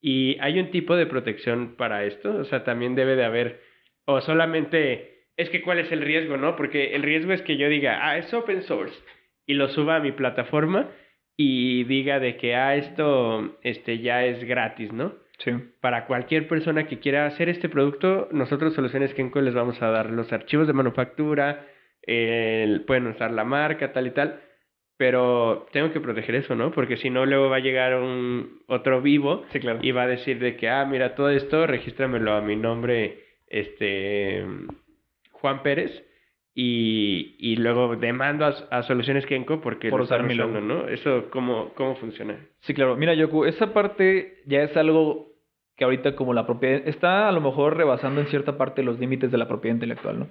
[0.00, 3.60] Y hay un tipo de protección para esto, o sea, también debe de haber
[4.06, 6.56] o solamente es que cuál es el riesgo, ¿no?
[6.56, 8.96] Porque el riesgo es que yo diga, ah, es open source
[9.46, 10.90] y lo suba a mi plataforma
[11.36, 15.14] y diga de que, ah, esto este, ya es gratis, ¿no?
[15.44, 15.52] Sí.
[15.80, 20.10] Para cualquier persona que quiera hacer este producto, nosotros Soluciones Kenko les vamos a dar
[20.10, 21.66] los archivos de manufactura,
[22.06, 24.40] pueden usar la marca, tal y tal,
[24.96, 26.72] pero tengo que proteger eso, ¿no?
[26.72, 29.78] Porque si no, luego va a llegar un otro vivo sí, claro.
[29.80, 34.44] y va a decir de que, ah, mira, todo esto, regístramelo a mi nombre este
[35.32, 36.04] Juan Pérez
[36.54, 40.82] y, y luego demando a, a Soluciones Kenko porque Por usar mi usando, logo.
[40.82, 40.88] ¿no?
[40.88, 42.36] Eso, ¿cómo, ¿cómo funciona?
[42.60, 42.96] Sí, claro.
[42.96, 45.29] Mira, Yoku, esa parte ya es algo
[45.80, 49.30] que ahorita como la propiedad está a lo mejor rebasando en cierta parte los límites
[49.30, 50.28] de la propiedad intelectual, ¿no?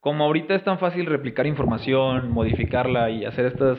[0.00, 3.78] Como ahorita es tan fácil replicar información, modificarla y hacer estas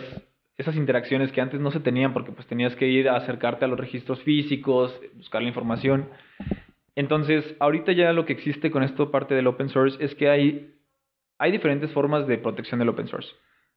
[0.58, 3.68] esas interacciones que antes no se tenían porque pues tenías que ir a acercarte a
[3.68, 6.10] los registros físicos, buscar la información.
[6.96, 10.74] Entonces, ahorita ya lo que existe con esto parte del open source es que hay
[11.38, 13.30] hay diferentes formas de protección del open source.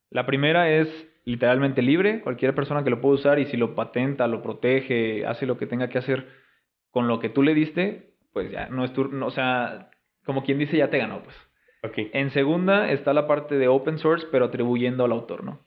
[0.08, 0.88] La primera es
[1.26, 5.44] literalmente libre, cualquier persona que lo puede usar y si lo patenta, lo protege, hace
[5.44, 6.39] lo que tenga que hacer
[6.90, 9.90] con lo que tú le diste, pues ya no es tu, no, o sea,
[10.24, 11.36] como quien dice ya te ganó, pues.
[11.82, 12.10] Ok.
[12.12, 15.60] En segunda está la parte de open source, pero atribuyendo al autor, ¿no?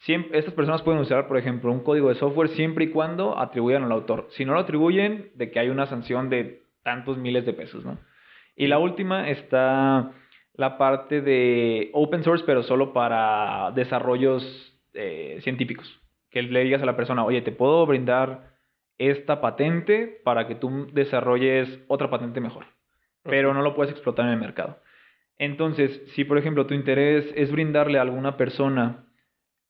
[0.00, 3.82] Siempre, estas personas pueden usar, por ejemplo, un código de software siempre y cuando atribuyan
[3.82, 4.28] al autor.
[4.30, 7.98] Si no lo atribuyen, de que hay una sanción de tantos miles de pesos, ¿no?
[8.56, 10.12] Y la última está
[10.54, 14.42] la parte de open source, pero solo para desarrollos
[14.94, 16.00] eh, científicos.
[16.30, 18.47] Que le digas a la persona, oye, te puedo brindar
[18.98, 22.66] esta patente para que tú desarrolles otra patente mejor,
[23.22, 24.80] pero no lo puedes explotar en el mercado.
[25.38, 29.06] Entonces, si por ejemplo tu interés es brindarle a alguna persona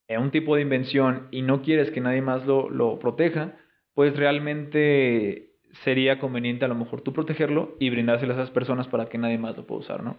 [0.09, 3.57] eh, un tipo de invención y no quieres que nadie más lo, lo proteja,
[3.95, 5.51] pues realmente
[5.85, 9.39] sería conveniente a lo mejor tú protegerlo y brindárselo a esas personas para que nadie
[9.39, 10.19] más lo pueda usar, ¿no?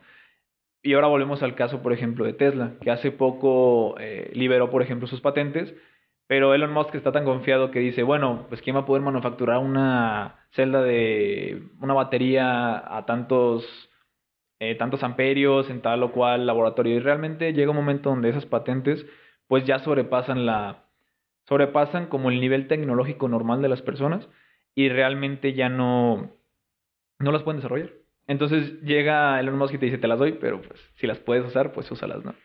[0.81, 4.81] Y ahora volvemos al caso, por ejemplo, de Tesla, que hace poco eh, liberó, por
[4.81, 5.73] ejemplo, sus patentes,
[6.29, 9.57] pero Elon Musk está tan confiado que dice, bueno, pues ¿quién va a poder manufacturar
[9.57, 13.65] una celda de una batería a tantos,
[14.59, 16.95] eh, tantos amperios en tal o cual laboratorio?
[16.95, 19.07] Y realmente llega un momento donde esas patentes
[19.47, 20.85] pues ya sobrepasan la
[21.47, 24.29] sobrepasan como el nivel tecnológico normal de las personas
[24.75, 26.29] y realmente ya no
[27.17, 27.89] no las pueden desarrollar.
[28.27, 31.43] Entonces llega Elon Musk y te dice, te las doy, pero pues si las puedes
[31.43, 32.35] usar, pues úsalas, ¿no?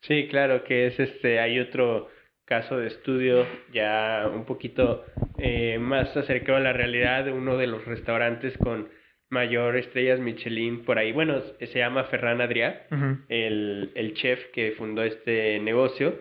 [0.00, 2.08] Sí, claro, que es este, hay otro
[2.44, 5.04] caso de estudio ya un poquito
[5.38, 8.88] eh, más acercado a la realidad de uno de los restaurantes con
[9.30, 11.12] mayor estrellas Michelin por ahí.
[11.12, 12.86] Bueno, se llama Ferran Adrià,
[13.28, 16.18] el, el chef que fundó este negocio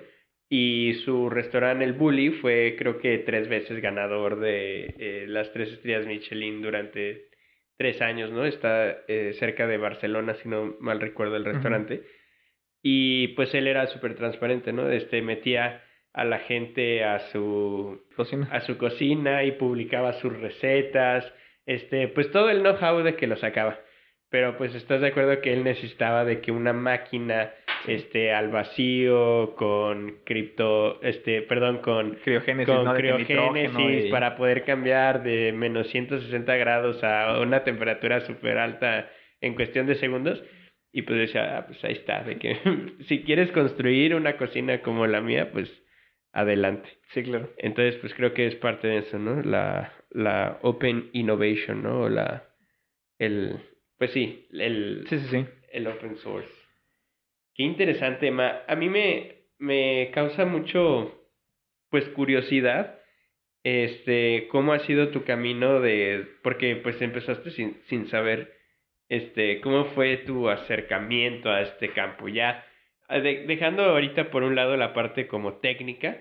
[0.50, 5.70] y su restaurante El Bully fue creo que tres veces ganador de eh, las tres
[5.70, 7.30] estrellas Michelin durante
[7.78, 8.46] tres años, ¿no?
[8.46, 12.04] Está eh, cerca de Barcelona, si no mal recuerdo el restaurante.
[12.82, 14.90] Y pues él era súper transparente, ¿no?
[14.90, 15.83] Este, metía
[16.14, 18.48] a la gente a su, Cocina.
[18.52, 21.32] a su cocina y publicaba sus recetas,
[21.66, 23.80] este, pues todo el know-how de que lo sacaba.
[24.30, 27.52] Pero pues estás de acuerdo que él necesitaba de que una máquina
[27.88, 32.74] este al vacío con cripto este perdón con Criogénesis,
[33.36, 39.08] con para poder cambiar de menos 160 grados a una temperatura súper alta
[39.40, 40.44] en cuestión de segundos.
[40.92, 42.58] Y pues decía, ah, pues ahí está, de que
[43.08, 45.83] si quieres construir una cocina como la mía, pues
[46.34, 46.90] adelante.
[47.14, 47.50] Sí, claro.
[47.58, 49.42] Entonces, pues creo que es parte de eso, ¿no?
[49.42, 52.02] La, la open innovation, ¿no?
[52.02, 52.50] O la,
[53.20, 53.60] el,
[53.98, 55.46] pues sí, el, Sí, sí, sí.
[55.72, 56.52] el open source.
[57.56, 58.64] Qué interesante, Ma.
[58.68, 61.30] A mí me, me causa mucho,
[61.90, 63.00] pues, curiosidad,
[63.64, 68.54] este, cómo ha sido tu camino de, porque, pues, empezaste sin, sin saber,
[69.08, 72.28] este, cómo fue tu acercamiento a este campo.
[72.28, 72.66] Ya,
[73.20, 76.18] de- dejando ahorita por un lado la parte como técnica,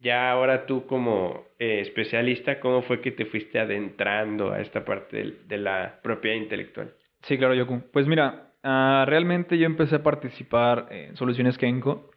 [0.00, 5.16] ya ahora tú como eh, especialista, ¿cómo fue que te fuiste adentrando a esta parte
[5.16, 6.94] del- de la propiedad intelectual?
[7.22, 7.82] Sí, claro, Yoku.
[7.92, 12.10] Pues mira, ah, realmente yo empecé a participar en Soluciones Kenko,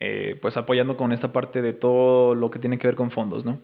[0.00, 3.44] eh, pues apoyando con esta parte de todo lo que tiene que ver con fondos,
[3.44, 3.62] ¿no?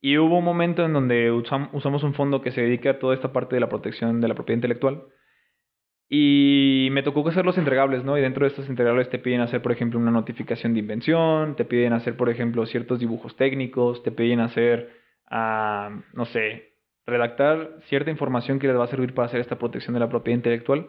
[0.00, 3.14] Y hubo un momento en donde usam- usamos un fondo que se dedica a toda
[3.14, 5.04] esta parte de la protección de la propiedad intelectual.
[6.12, 8.18] Y me tocó hacer los entregables, ¿no?
[8.18, 11.64] Y dentro de estos entregables te piden hacer, por ejemplo, una notificación de invención, te
[11.64, 14.90] piden hacer, por ejemplo, ciertos dibujos técnicos, te piden hacer,
[15.30, 16.72] ah, no sé,
[17.06, 20.38] redactar cierta información que les va a servir para hacer esta protección de la propiedad
[20.38, 20.88] intelectual.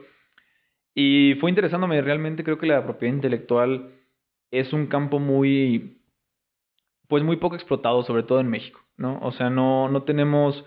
[0.95, 3.91] Y fue interesándome, realmente creo que la propiedad intelectual
[4.49, 6.01] es un campo muy,
[7.07, 9.19] pues muy poco explotado, sobre todo en México, ¿no?
[9.21, 10.65] O sea, no, no tenemos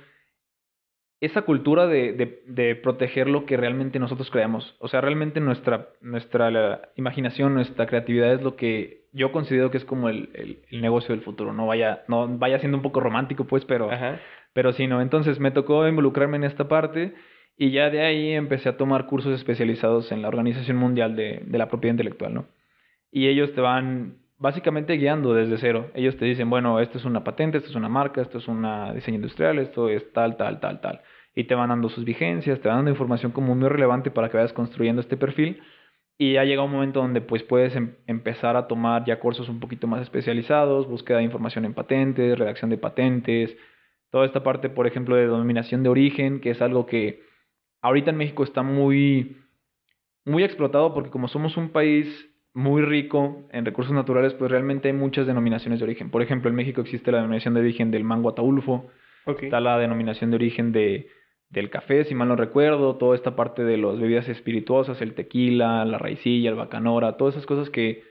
[1.25, 4.77] esa cultura de, de, de proteger lo que realmente nosotros creamos.
[4.79, 9.79] O sea, realmente nuestra, nuestra la imaginación, nuestra creatividad es lo que yo considero que
[9.79, 11.53] es como el, el, el negocio del futuro.
[11.53, 14.21] No vaya, no vaya siendo un poco romántico, pues, pero, Ajá.
[14.53, 15.01] pero sí, ¿no?
[15.01, 17.15] Entonces me tocó involucrarme en esta parte
[17.57, 21.59] y ya de ahí empecé a tomar cursos especializados en la Organización Mundial de, de
[21.59, 22.47] la Propiedad Intelectual, ¿no?
[23.13, 25.91] Y ellos te van básicamente guiando desde cero.
[25.95, 28.63] Ellos te dicen, bueno, esto es una patente, esto es una marca, esto es un
[28.95, 31.01] diseño industrial, esto es tal, tal, tal, tal.
[31.35, 34.37] Y te van dando sus vigencias, te van dando información como muy relevante para que
[34.37, 35.63] vayas construyendo este perfil.
[36.19, 39.61] Y ha llegado un momento donde pues puedes em- empezar a tomar ya cursos un
[39.61, 43.57] poquito más especializados, búsqueda de información en patentes, redacción de patentes,
[44.11, 47.23] toda esta parte, por ejemplo, de denominación de origen, que es algo que
[47.81, 49.39] ahorita en México está muy,
[50.27, 52.07] muy explotado porque como somos un país
[52.55, 56.11] muy rico en recursos naturales, pues realmente hay muchas denominaciones de origen.
[56.11, 58.91] Por ejemplo, en México existe la denominación de origen del mango ataulfo,
[59.27, 61.09] está la denominación de origen de,
[61.51, 65.85] del café, si mal no recuerdo, toda esta parte de las bebidas espirituosas, el tequila,
[65.85, 68.05] la raicilla, el bacanora, todas esas cosas que,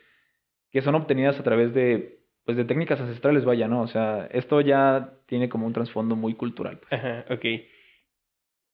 [0.71, 3.81] que son obtenidas a través de, pues, de técnicas ancestrales, vaya, ¿no?
[3.81, 6.79] O sea, esto ya tiene como un trasfondo muy cultural.
[6.79, 6.91] pues.
[6.99, 7.45] Ajá, ok.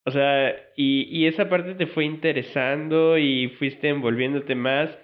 [0.06, 4.98] O sea, y, y esa parte te fue interesando y fuiste envolviéndote más.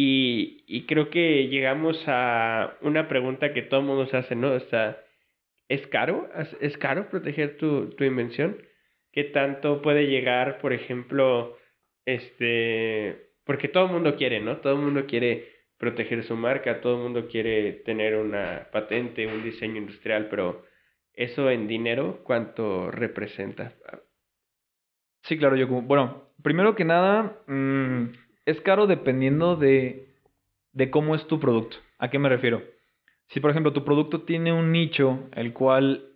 [0.00, 4.52] Y, y creo que llegamos a una pregunta que todo mundo se hace, ¿no?
[4.52, 5.02] O sea,
[5.68, 6.28] ¿es caro?
[6.36, 8.62] ¿Es- ¿Es caro proteger tu, tu invención?
[9.12, 11.58] ¿Qué tanto puede llegar, por ejemplo,
[12.06, 13.32] este...
[13.44, 14.58] Porque todo el mundo quiere, ¿no?
[14.58, 19.42] Todo el mundo quiere proteger su marca, todo el mundo quiere tener una patente, un
[19.42, 20.64] diseño industrial, pero
[21.14, 23.72] eso en dinero, ¿cuánto representa?
[25.22, 25.82] Sí, claro, yo como...
[25.82, 28.04] Bueno, primero que nada, mm,
[28.48, 30.08] es caro dependiendo de,
[30.72, 31.76] de cómo es tu producto.
[31.98, 32.62] ¿A qué me refiero?
[33.28, 36.06] Si, por ejemplo, tu producto tiene un nicho, el cual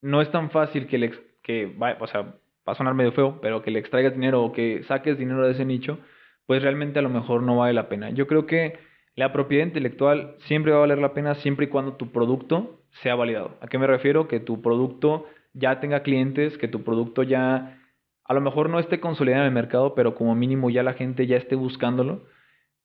[0.00, 3.38] no es tan fácil que le, que va, o sea, va a sonar medio feo,
[3.40, 5.98] pero que le extraigas dinero o que saques dinero de ese nicho,
[6.46, 8.10] pues realmente a lo mejor no vale la pena.
[8.10, 8.78] Yo creo que
[9.14, 13.14] la propiedad intelectual siempre va a valer la pena siempre y cuando tu producto sea
[13.14, 13.56] validado.
[13.60, 14.26] ¿A qué me refiero?
[14.26, 17.78] Que tu producto ya tenga clientes, que tu producto ya
[18.24, 21.26] a lo mejor no esté consolidado en el mercado, pero como mínimo ya la gente
[21.26, 22.24] ya esté buscándolo.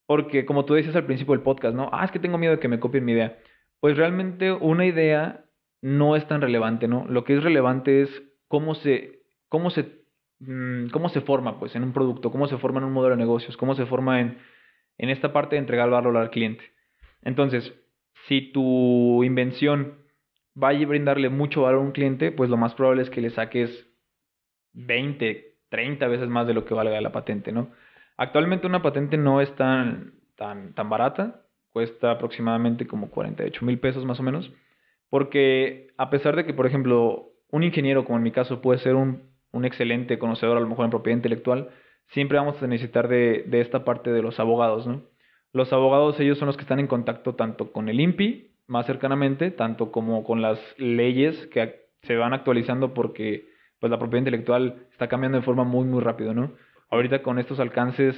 [0.06, 1.90] Porque como tú decías al principio del podcast, ¿no?
[1.92, 3.38] Ah, es que tengo miedo de que me copien mi idea.
[3.80, 5.46] Pues realmente una idea
[5.82, 7.06] no es tan relevante, ¿no?
[7.08, 9.20] Lo que es relevante es cómo se,
[9.50, 10.02] cómo se,
[10.40, 13.22] mm, cómo se forma, pues, en un producto, cómo se forma en un modelo de
[13.22, 14.38] negocios, cómo se forma en,
[14.98, 16.64] en esta parte de entregar valor al cliente.
[17.22, 17.74] Entonces,
[18.28, 19.96] si tu invención
[20.62, 23.30] va a brindarle mucho valor a un cliente, pues lo más probable es que le
[23.30, 23.88] saques
[24.78, 27.72] 20, 30 veces más de lo que valga la patente, ¿no?
[28.16, 34.06] Actualmente una patente no es tan, tan, tan barata, cuesta aproximadamente como 48 mil pesos
[34.06, 34.52] más o menos,
[35.10, 38.96] porque a pesar de que, por ejemplo, un ingeniero, como en mi caso, puede ser
[38.96, 41.70] un, un excelente conocedor a lo mejor en propiedad intelectual,
[42.10, 45.04] siempre vamos a necesitar de, de esta parte de los abogados, ¿no?
[45.54, 49.50] Los abogados, ellos son los que están en contacto tanto con el INPI, más cercanamente,
[49.50, 55.08] tanto como con las leyes que se van actualizando porque pues la propiedad intelectual está
[55.08, 56.54] cambiando de forma muy muy rápido, ¿no?
[56.90, 58.16] Ahorita con estos alcances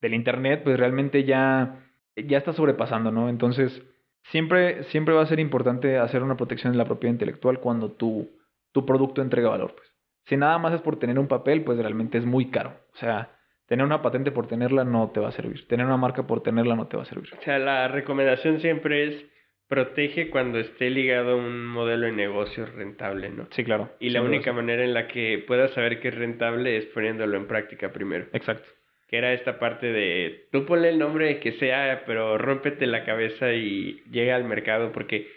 [0.00, 3.28] del internet, pues realmente ya ya está sobrepasando, ¿no?
[3.28, 3.82] Entonces,
[4.24, 8.30] siempre siempre va a ser importante hacer una protección de la propiedad intelectual cuando tu
[8.72, 9.92] tu producto entrega valor, pues.
[10.26, 12.76] Si nada más es por tener un papel, pues realmente es muy caro.
[12.94, 15.66] O sea, tener una patente por tenerla no te va a servir.
[15.66, 17.30] Tener una marca por tenerla no te va a servir.
[17.38, 19.24] O sea, la recomendación siempre es
[19.72, 23.48] protege cuando esté ligado a un modelo de negocio rentable, ¿no?
[23.52, 23.90] Sí, claro.
[24.00, 27.38] Y la duda, única manera en la que puedas saber que es rentable es poniéndolo
[27.38, 28.26] en práctica primero.
[28.34, 28.68] Exacto.
[29.08, 33.54] Que era esta parte de, tú ponle el nombre que sea, pero rómpete la cabeza
[33.54, 35.28] y llega al mercado, porque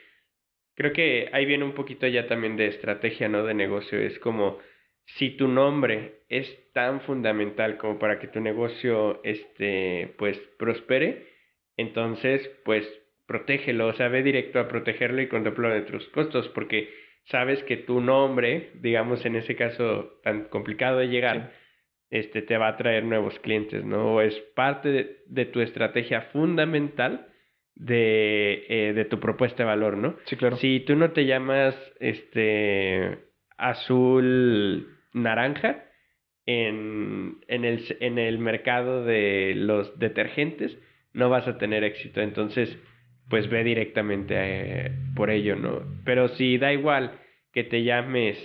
[0.76, 3.46] creo que ahí viene un poquito ya también de estrategia, ¿no?
[3.46, 3.98] De negocio.
[3.98, 4.60] Es como,
[5.06, 11.26] si tu nombre es tan fundamental como para que tu negocio, este, pues, prospere,
[11.78, 12.86] entonces, pues,
[13.28, 16.90] protégelo, o sea, ve directo a protegerlo y contempla de tus costos, porque
[17.26, 21.52] sabes que tu nombre, digamos en ese caso tan complicado de llegar,
[22.10, 24.16] este te va a traer nuevos clientes, ¿no?
[24.16, 27.28] O es parte de, de tu estrategia fundamental
[27.76, 30.16] de, eh, de tu propuesta de valor, ¿no?
[30.26, 30.58] Sí, claro.
[30.58, 33.18] Si tú no te llamas este
[33.58, 35.86] azul naranja
[36.46, 40.78] en, en, el, en el mercado de los detergentes,
[41.14, 42.22] no vas a tener éxito.
[42.22, 42.78] Entonces,
[43.30, 45.82] pues ve directamente eh, por ello, ¿no?
[46.04, 47.20] Pero si da igual
[47.54, 48.38] que te llames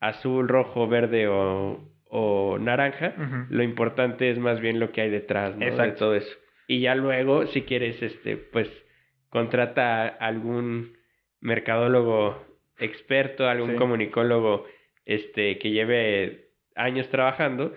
[0.00, 3.14] azul, rojo, verde o, o naranja,
[3.50, 5.60] lo importante es más bien lo que hay detrás, ¿no?
[5.64, 5.98] De Exacto.
[6.00, 6.32] todo eso.
[6.66, 8.70] Y ya luego, si quieres, este, pues,
[9.28, 10.96] contrata a algún
[11.40, 12.42] mercadólogo
[12.78, 13.76] experto, algún Sí.
[13.76, 14.64] comunicólogo,
[15.06, 17.72] este, que lleve años trabajando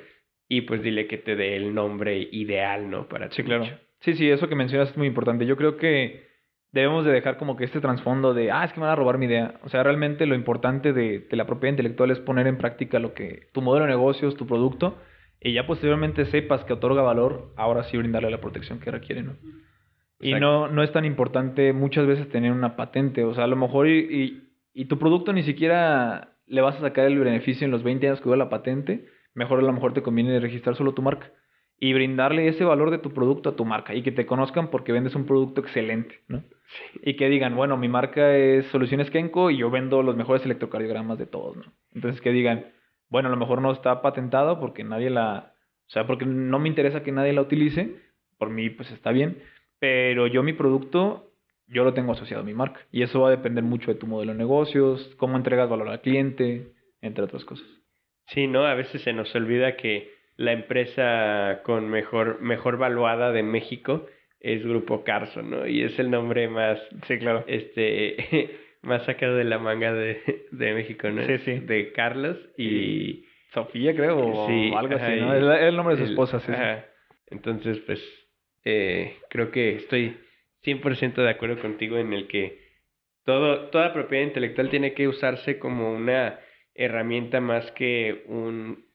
[0.49, 3.07] y pues dile que te dé el nombre ideal, ¿no?
[3.07, 3.65] Para Sí, claro.
[3.99, 5.45] Sí, sí, eso que mencionas es muy importante.
[5.45, 6.26] Yo creo que
[6.71, 9.17] debemos de dejar como que este trasfondo de, ah, es que me van a robar
[9.17, 9.55] mi idea.
[9.63, 13.13] O sea, realmente lo importante de, de la propiedad intelectual es poner en práctica lo
[13.13, 14.97] que tu modelo de negocios, tu producto,
[15.39, 19.37] y ya posteriormente sepas que otorga valor, ahora sí brindarle la protección que requiere, ¿no?
[20.19, 23.23] Y no, no es tan importante muchas veces tener una patente.
[23.23, 26.81] O sea, a lo mejor y, y, y tu producto ni siquiera le vas a
[26.81, 29.05] sacar el beneficio en los 20 años que dura la patente.
[29.35, 31.31] Mejor a lo mejor te conviene registrar solo tu marca.
[31.79, 34.91] y brindarle ese valor de tu producto a tu marca y que te conozcan porque
[34.91, 36.43] vendes un producto excelente, ¿no?
[37.01, 41.17] Y que digan, bueno, mi marca es Soluciones Kenko y yo vendo los mejores electrocardiogramas
[41.17, 41.73] de todos, ¿no?
[41.93, 42.67] Entonces que digan,
[43.09, 45.53] bueno, a lo mejor no está patentado porque nadie la,
[45.87, 47.95] o sea, porque no me interesa que nadie la utilice,
[48.37, 49.41] por mí pues está bien,
[49.79, 51.31] pero yo mi producto,
[51.67, 54.07] yo lo tengo asociado a mi marca y eso va a depender mucho de tu
[54.07, 57.67] modelo de negocios, cómo entregas valor al cliente, entre otras cosas.
[58.27, 58.65] Sí, ¿no?
[58.65, 64.05] A veces se nos olvida que la empresa con mejor, mejor valuada de México
[64.39, 65.67] es Grupo Carso, ¿no?
[65.67, 67.43] Y es el nombre más, sí, claro.
[67.47, 68.49] este,
[68.81, 71.25] más sacado de la manga de, de México, ¿no?
[71.25, 71.59] Sí, sí.
[71.59, 73.25] De Carlos y...
[73.53, 75.33] Sofía, creo, o algo así, ¿no?
[75.33, 76.51] Es el nombre de su esposa, sí.
[77.27, 77.99] Entonces, pues,
[78.65, 80.17] eh, creo que estoy
[80.63, 82.59] 100% de acuerdo contigo en el que
[83.23, 86.39] todo, toda propiedad intelectual tiene que usarse como una
[86.75, 88.85] herramienta más que un,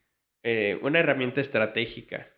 [0.43, 2.29] eh, una herramienta estratégica.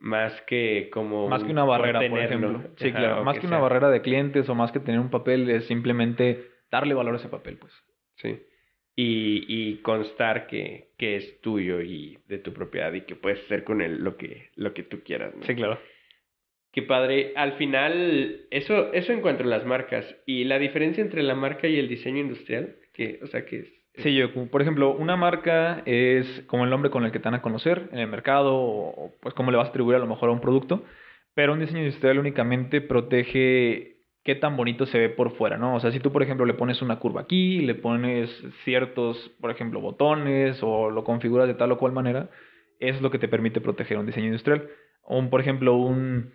[0.00, 1.28] Más que como...
[1.28, 2.62] Más que una barrera, por ejemplo.
[2.76, 3.22] Sí, claro.
[3.22, 6.94] Más que, una barrera de clientes o más que tener un papel es simplemente darle
[6.94, 7.72] valor a ese papel, pues.
[8.16, 8.40] Sí.
[8.96, 13.62] Y, y constar que, que es tuyo y de tu propiedad y que puedes hacer
[13.62, 15.34] con él lo que, lo que tú quieras.
[15.42, 15.78] Sí, claro.
[16.72, 17.32] Qué padre.
[17.36, 20.06] Al final, eso, eso en cuanto a las marcas.
[20.24, 23.79] Y la diferencia entre la marca y el diseño industrial, que, o sea, que es
[24.02, 27.34] Sí, yo, por ejemplo, una marca es como el nombre con el que te van
[27.34, 30.30] a conocer en el mercado o pues cómo le vas a atribuir a lo mejor
[30.30, 30.84] a un producto,
[31.34, 35.74] pero un diseño industrial únicamente protege qué tan bonito se ve por fuera, ¿no?
[35.74, 38.30] O sea, si tú, por ejemplo, le pones una curva aquí, le pones
[38.64, 42.30] ciertos, por ejemplo, botones o lo configuras de tal o cual manera,
[42.78, 44.68] es lo que te permite proteger un diseño industrial.
[45.04, 46.32] Un, por ejemplo, un,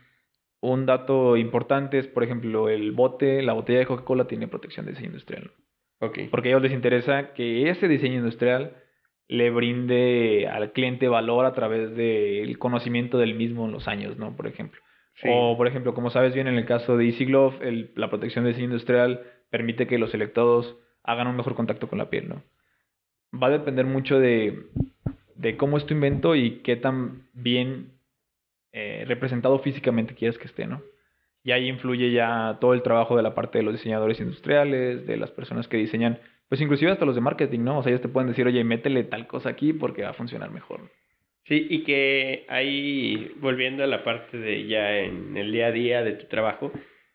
[0.62, 4.92] un dato importante es, por ejemplo, el bote, la botella de Coca-Cola tiene protección de
[4.92, 5.52] diseño industrial.
[6.00, 6.28] Okay.
[6.28, 8.76] Porque a ellos les interesa que ese diseño industrial
[9.28, 14.36] le brinde al cliente valor a través del conocimiento del mismo en los años, ¿no?
[14.36, 14.82] Por ejemplo.
[15.24, 18.44] O, por ejemplo, como sabes bien, en el caso de Easy Glove, el, la protección
[18.44, 22.44] de diseño industrial permite que los electrodos hagan un mejor contacto con la piel, ¿no?
[23.34, 24.68] Va a depender mucho de,
[25.36, 27.94] de cómo es tu invento y qué tan bien
[28.74, 30.82] eh, representado físicamente quieres que esté, ¿no?
[31.46, 35.16] Y ahí influye ya todo el trabajo de la parte de los diseñadores industriales, de
[35.16, 37.78] las personas que diseñan, pues inclusive hasta los de marketing, ¿no?
[37.78, 40.50] O sea, ellos te pueden decir, oye, métele tal cosa aquí porque va a funcionar
[40.50, 40.90] mejor.
[41.44, 46.04] Sí, y que ahí, volviendo a la parte de ya en el día a día
[46.04, 46.72] de tu trabajo,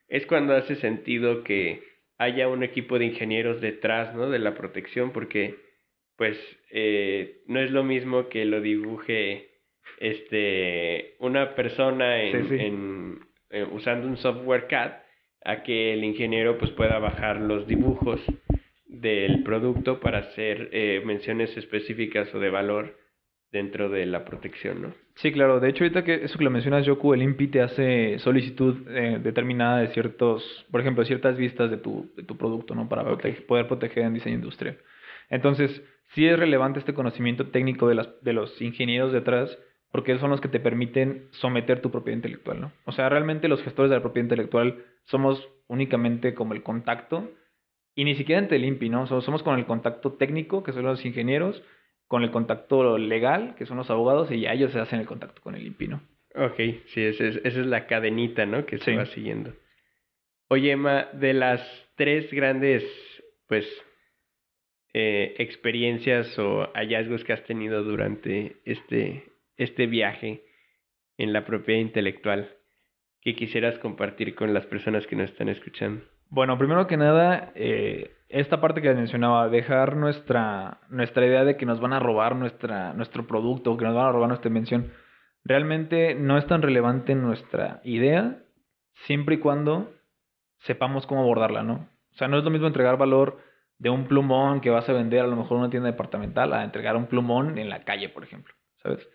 [0.07, 1.83] es cuando hace sentido que
[2.17, 4.31] haya un equipo de ingenieros detrás, ¿no?
[4.31, 5.57] De la protección, porque,
[6.17, 6.39] pues,
[6.71, 9.49] eh, no es lo mismo que lo dibuje
[9.99, 14.93] este una persona en eh, usando un software CAD
[15.45, 18.21] a que el ingeniero pues pueda bajar los dibujos
[18.87, 22.97] del producto para hacer eh, menciones específicas o de valor
[23.53, 24.95] dentro de la protección, ¿no?
[25.17, 25.61] Sí, claro.
[25.61, 29.19] De hecho, ahorita que eso que lo mencionas, Yoku, el INPI te hace solicitud eh,
[29.23, 32.89] determinada de ciertos, por ejemplo, ciertas vistas de tu, de tu producto, ¿no?
[32.89, 33.05] Para
[33.47, 34.79] poder proteger en diseño industrial.
[35.29, 35.83] Entonces,
[36.15, 39.57] sí es relevante este conocimiento técnico de, las, de los ingenieros detrás
[39.91, 42.73] porque son los que te permiten someter tu propiedad intelectual, ¿no?
[42.85, 47.31] O sea, realmente los gestores de la propiedad intelectual somos únicamente como el contacto,
[47.95, 49.07] y ni siquiera entre el INPI, ¿no?
[49.07, 51.63] somos con el contacto técnico, que son los ingenieros,
[52.07, 55.43] con el contacto legal, que son los abogados, y ya ellos se hacen el contacto
[55.43, 56.03] con el INPI, ¿no?
[56.35, 58.65] Ok, sí, esa es, esa es la cadenita, ¿no?
[58.65, 59.53] Que se va siguiendo.
[60.49, 61.61] Oye, Emma, de las
[61.97, 62.85] tres grandes,
[63.47, 63.67] pues,
[64.93, 69.30] eh, experiencias o hallazgos que has tenido durante este,
[69.61, 70.43] este viaje
[71.19, 72.57] en la propiedad intelectual
[73.21, 76.03] que quisieras compartir con las personas que nos están escuchando?
[76.31, 81.67] Bueno, primero que nada, eh, esta parte que mencionaba, dejar nuestra, nuestra idea de que
[81.67, 84.93] nos van a robar nuestra, nuestro producto, que nos van a robar nuestra invención,
[85.45, 88.39] realmente no es tan relevante nuestra idea,
[89.07, 89.93] siempre y cuando
[90.61, 91.89] sepamos cómo abordarla, ¿no?
[92.13, 93.39] O sea, no es lo mismo entregar valor
[93.79, 96.65] de un plumón que vas a vender a lo mejor en una tienda departamental a
[96.65, 99.07] entregar un plumón en la calle, por ejemplo, ¿sabes?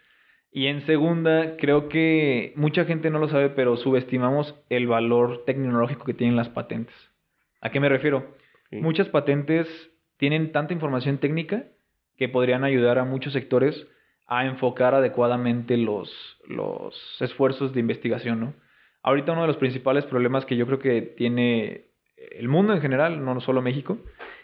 [0.56, 6.06] Y en segunda, creo que mucha gente no lo sabe, pero subestimamos el valor tecnológico
[6.06, 6.96] que tienen las patentes.
[7.60, 8.38] ¿A qué me refiero?
[8.72, 9.68] Muchas patentes
[10.16, 11.66] tienen tanta información técnica
[12.16, 13.86] que podrían ayudar a muchos sectores
[14.28, 16.10] a enfocar adecuadamente los,
[16.48, 18.54] los esfuerzos de investigación, ¿no?
[19.04, 23.26] Ahorita uno de los principales problemas que yo creo que tiene el mundo en general,
[23.26, 23.98] no solo México,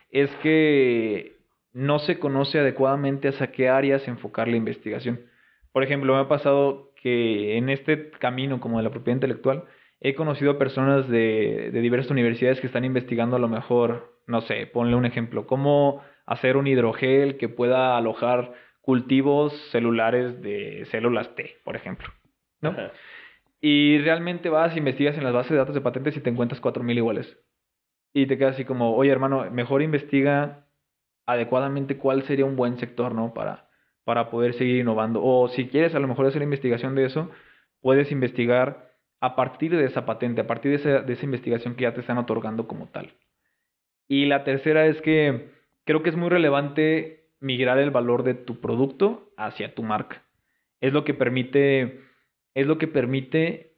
[0.09, 1.37] es que
[1.71, 5.30] no se conoce adecuadamente hacia qué áreas enfocar la investigación.
[5.71, 9.65] Por ejemplo, me ha pasado que en este camino como de la propiedad intelectual
[9.99, 14.67] he conocido personas de, de diversas universidades que están investigando a lo mejor, no sé,
[14.67, 21.57] ponle un ejemplo, cómo hacer un hidrogel que pueda alojar cultivos celulares de células T,
[21.63, 22.09] por ejemplo.
[22.61, 22.75] ¿no?
[23.59, 26.97] Y realmente vas, investigas en las bases de datos de patentes y te encuentras 4.000
[26.97, 27.37] iguales.
[28.13, 30.65] Y te quedas así como, oye hermano, mejor investiga
[31.25, 33.33] adecuadamente cuál sería un buen sector, ¿no?
[33.33, 33.69] Para,
[34.03, 35.23] para poder seguir innovando.
[35.23, 37.29] O si quieres a lo mejor hacer investigación de eso,
[37.81, 41.83] puedes investigar a partir de esa patente, a partir de esa, de esa investigación que
[41.83, 43.13] ya te están otorgando como tal.
[44.07, 45.51] Y la tercera es que
[45.85, 50.23] creo que es muy relevante migrar el valor de tu producto hacia tu marca.
[50.79, 52.01] Es lo que permite,
[52.53, 53.73] es lo que permite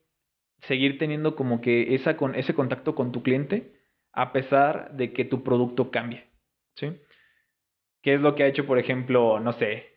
[0.62, 3.74] seguir teniendo como que esa, con, ese contacto con tu cliente
[4.14, 6.26] a pesar de que tu producto cambie.
[6.76, 6.98] ¿Sí?
[8.02, 9.93] ¿Qué es lo que ha hecho, por ejemplo, no sé,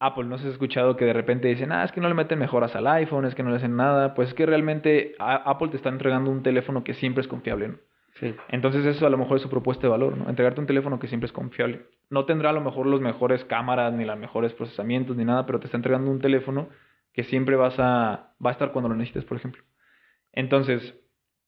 [0.00, 0.24] Apple?
[0.24, 2.74] ¿No se ha escuchado que de repente dicen, ah, es que no le meten mejoras
[2.76, 4.14] al iPhone, es que no le hacen nada?
[4.14, 7.78] Pues es que realmente Apple te está entregando un teléfono que siempre es confiable, ¿no?
[8.20, 8.34] Sí.
[8.48, 10.28] Entonces eso a lo mejor es su propuesta de valor, ¿no?
[10.28, 11.86] Entregarte un teléfono que siempre es confiable.
[12.10, 15.58] No tendrá a lo mejor los mejores cámaras, ni los mejores procesamientos, ni nada, pero
[15.58, 16.68] te está entregando un teléfono
[17.12, 19.62] que siempre vas a, va a estar cuando lo necesites, por ejemplo.
[20.32, 20.94] Entonces,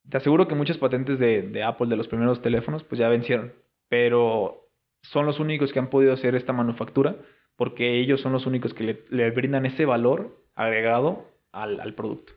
[0.09, 3.53] te aseguro que muchas patentes de, de Apple, de los primeros teléfonos, pues ya vencieron.
[3.87, 4.67] Pero
[5.01, 7.17] son los únicos que han podido hacer esta manufactura
[7.57, 12.33] porque ellos son los únicos que le, brindan ese valor agregado al, al, producto.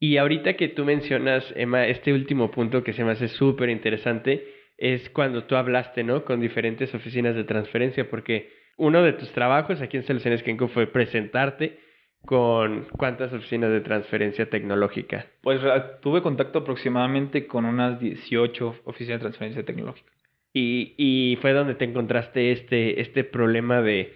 [0.00, 4.44] Y ahorita que tú mencionas, Emma, este último punto que se me hace súper interesante
[4.76, 6.24] es cuando tú hablaste, ¿no?
[6.24, 10.86] Con diferentes oficinas de transferencia, porque uno de tus trabajos aquí en Soluciones Kenko fue
[10.86, 11.78] presentarte
[12.24, 15.26] con cuántas oficinas de transferencia tecnológica.
[15.42, 15.60] Pues
[16.00, 20.10] tuve contacto aproximadamente con unas 18 oficinas de transferencia tecnológica.
[20.52, 24.14] Y, y fue donde te encontraste este, este problema de,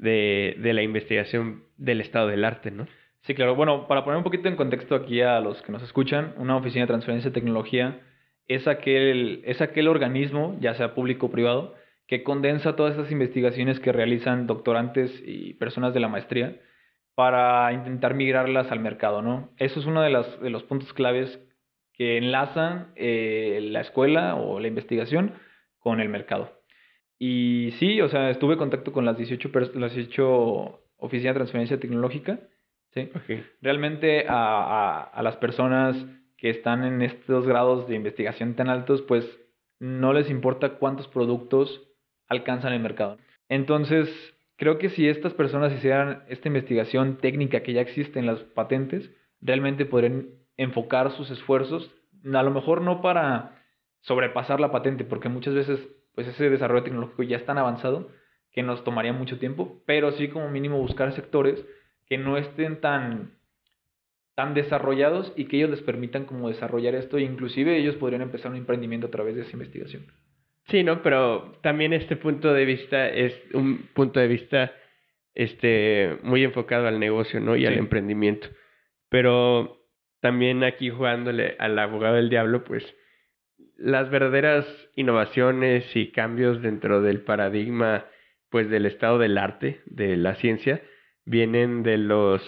[0.00, 2.86] de, de la investigación del estado del arte, ¿no?
[3.22, 3.54] Sí, claro.
[3.54, 6.84] Bueno, para poner un poquito en contexto aquí a los que nos escuchan, una oficina
[6.84, 8.00] de transferencia de tecnología
[8.48, 11.74] es aquel, es aquel organismo, ya sea público o privado,
[12.06, 16.56] que condensa todas esas investigaciones que realizan doctorantes y personas de la maestría
[17.14, 19.50] para intentar migrarlas al mercado, ¿no?
[19.58, 21.38] Eso es uno de, las, de los puntos claves
[21.92, 25.34] que enlazan eh, la escuela o la investigación
[25.78, 26.59] con el mercado.
[27.22, 31.78] Y sí, o sea, estuve en contacto con las 18, las 18 oficinas de transferencia
[31.78, 32.40] tecnológica.
[32.94, 33.10] ¿sí?
[33.60, 36.02] Realmente a, a, a, las personas
[36.38, 39.26] que están en estos grados de investigación tan altos, pues
[39.78, 41.82] no les importa cuántos productos
[42.26, 43.18] alcanzan el mercado.
[43.50, 44.08] Entonces,
[44.56, 49.10] creo que si estas personas hicieran esta investigación técnica que ya existe en las patentes,
[49.42, 51.90] realmente podrían enfocar sus esfuerzos,
[52.32, 53.62] a lo mejor no para
[54.00, 58.10] sobrepasar la patente, porque muchas veces pues ese desarrollo tecnológico ya es tan avanzado
[58.52, 61.64] que nos tomaría mucho tiempo, pero sí como mínimo buscar sectores
[62.06, 63.38] que no estén tan
[64.34, 68.50] tan desarrollados y que ellos les permitan como desarrollar esto e inclusive ellos podrían empezar
[68.50, 70.06] un emprendimiento a través de esa investigación.
[70.68, 71.02] Sí, ¿no?
[71.02, 74.72] Pero también este punto de vista es un punto de vista
[75.34, 77.56] este muy enfocado al negocio, ¿no?
[77.56, 78.48] Y al emprendimiento.
[79.08, 79.84] Pero
[80.20, 82.84] también aquí jugándole al abogado del diablo, pues
[83.80, 88.04] las verdaderas innovaciones y cambios dentro del paradigma
[88.50, 90.82] pues del estado del arte, de la ciencia,
[91.24, 92.42] vienen de los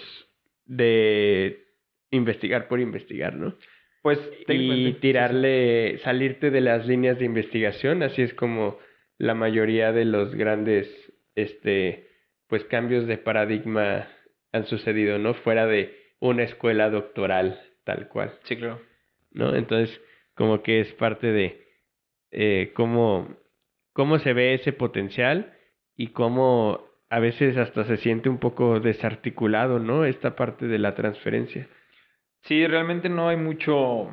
[0.66, 1.64] de
[2.11, 3.57] investigar por investigar, ¿no?
[4.03, 4.18] Pues
[4.49, 8.78] y tirarle, salirte de las líneas de investigación, así es como
[9.16, 10.89] la mayoría de los grandes
[11.35, 12.09] este
[12.49, 14.09] pues cambios de paradigma
[14.53, 15.33] han sucedido, ¿no?
[15.33, 18.35] Fuera de una escuela doctoral tal cual.
[18.45, 18.80] Sí, claro.
[19.33, 19.55] ¿No?
[19.55, 19.99] Entonces,
[20.43, 21.68] como que es parte de
[22.32, 23.28] eh, cómo,
[23.93, 25.57] cómo se ve ese potencial
[25.97, 26.80] y cómo
[27.11, 30.05] a veces hasta se siente un poco desarticulado, ¿no?
[30.05, 31.68] Esta parte de la transferencia.
[32.43, 34.12] Sí, realmente no hay mucho,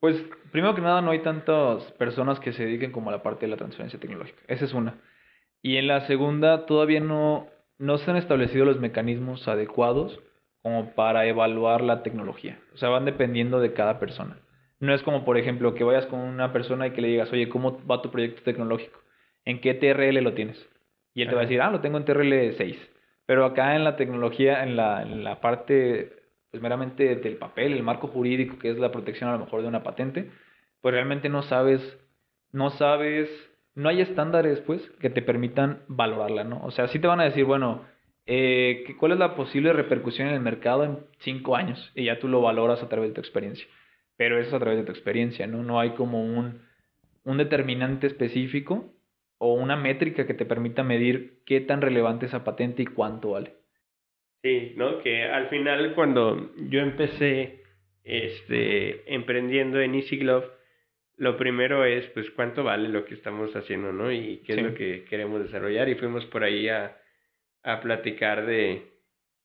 [0.00, 0.20] pues
[0.50, 3.50] primero que nada no hay tantas personas que se dediquen como a la parte de
[3.52, 4.42] la transferencia tecnológica.
[4.48, 4.98] Esa es una.
[5.62, 7.46] Y en la segunda todavía no,
[7.78, 10.18] no se han establecido los mecanismos adecuados
[10.62, 12.58] como para evaluar la tecnología.
[12.74, 14.40] O sea, van dependiendo de cada persona.
[14.80, 17.48] No es como, por ejemplo, que vayas con una persona y que le digas, oye,
[17.48, 19.00] ¿cómo va tu proyecto tecnológico?
[19.44, 20.68] ¿En qué TRL lo tienes?
[21.14, 22.76] Y él te va a decir, ah, lo tengo en TRL 6.
[23.26, 26.12] Pero acá en la tecnología, en la, en la parte,
[26.50, 29.68] pues meramente del papel, el marco jurídico, que es la protección a lo mejor de
[29.68, 30.30] una patente,
[30.80, 31.80] pues realmente no sabes,
[32.52, 33.28] no sabes,
[33.74, 36.60] no hay estándares, pues, que te permitan valorarla, ¿no?
[36.64, 37.82] O sea, sí te van a decir, bueno,
[38.26, 41.90] eh, ¿cuál es la posible repercusión en el mercado en cinco años?
[41.96, 43.66] Y ya tú lo valoras a través de tu experiencia
[44.18, 45.62] pero eso es a través de tu experiencia, ¿no?
[45.62, 46.60] No hay como un,
[47.22, 48.92] un determinante específico
[49.38, 53.30] o una métrica que te permita medir qué tan relevante es esa patente y cuánto
[53.30, 53.54] vale.
[54.42, 54.98] Sí, ¿no?
[55.02, 57.62] Que al final cuando yo empecé
[58.02, 60.46] este, emprendiendo en Easy Glove,
[61.16, 64.10] lo primero es pues cuánto vale lo que estamos haciendo, ¿no?
[64.10, 65.88] Y qué es lo que queremos desarrollar.
[65.88, 66.96] Y fuimos por ahí a,
[67.62, 68.82] a platicar de,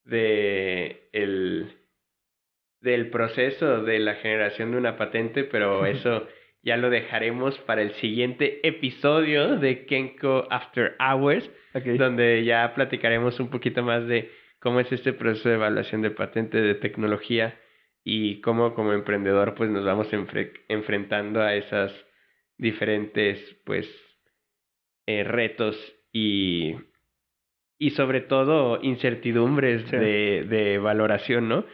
[0.04, 1.83] de el
[2.84, 6.28] del proceso de la generación de una patente, pero eso
[6.62, 11.50] ya lo dejaremos para el siguiente episodio de Kenko After Hours,
[11.96, 14.30] donde ya platicaremos un poquito más de
[14.60, 17.58] cómo es este proceso de evaluación de patente de tecnología
[18.04, 20.08] y cómo como emprendedor pues nos vamos
[20.68, 21.90] enfrentando a esas
[22.58, 23.88] diferentes pues
[25.06, 25.74] eh, retos
[26.12, 26.74] y,
[27.78, 31.64] y sobre todo incertidumbres de, de valoración, ¿no?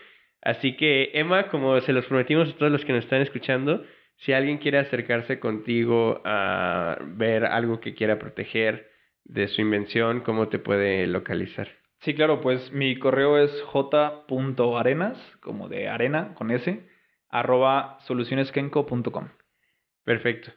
[0.43, 3.85] Así que Emma, como se los prometimos a todos los que nos están escuchando,
[4.17, 8.91] si alguien quiere acercarse contigo a ver algo que quiera proteger
[9.25, 11.69] de su invención, ¿cómo te puede localizar?
[12.01, 16.87] Sí, claro, pues mi correo es j.arenas, como de arena, con S,
[17.29, 19.29] arroba solucioneskenco.com.
[20.05, 20.51] Perfecto.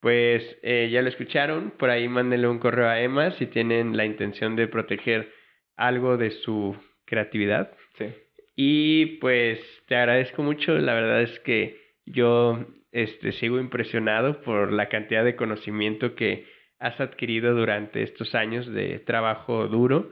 [0.00, 4.04] Pues eh, ya lo escucharon, por ahí mándenle un correo a Emma si tienen la
[4.04, 5.32] intención de proteger
[5.76, 7.72] algo de su creatividad.
[7.96, 8.14] Sí.
[8.60, 14.88] Y pues te agradezco mucho, la verdad es que yo este, sigo impresionado por la
[14.88, 16.44] cantidad de conocimiento que
[16.80, 20.10] has adquirido durante estos años de trabajo duro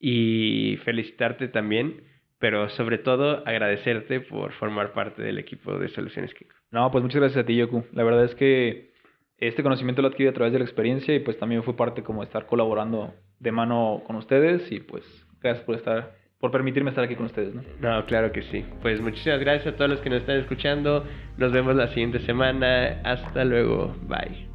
[0.00, 2.02] y felicitarte también,
[2.40, 6.52] pero sobre todo agradecerte por formar parte del equipo de Soluciones Kiko.
[6.72, 7.84] No, pues muchas gracias a ti, Yoku.
[7.92, 8.90] La verdad es que
[9.38, 12.24] este conocimiento lo adquirí a través de la experiencia y pues también fue parte como
[12.24, 15.04] estar colaborando de mano con ustedes y pues
[15.40, 17.62] gracias por estar por permitirme estar aquí con ustedes, ¿no?
[17.80, 18.66] No, claro que sí.
[18.82, 21.02] Pues muchísimas gracias a todos los que nos están escuchando.
[21.38, 23.00] Nos vemos la siguiente semana.
[23.02, 23.96] Hasta luego.
[24.02, 24.53] Bye.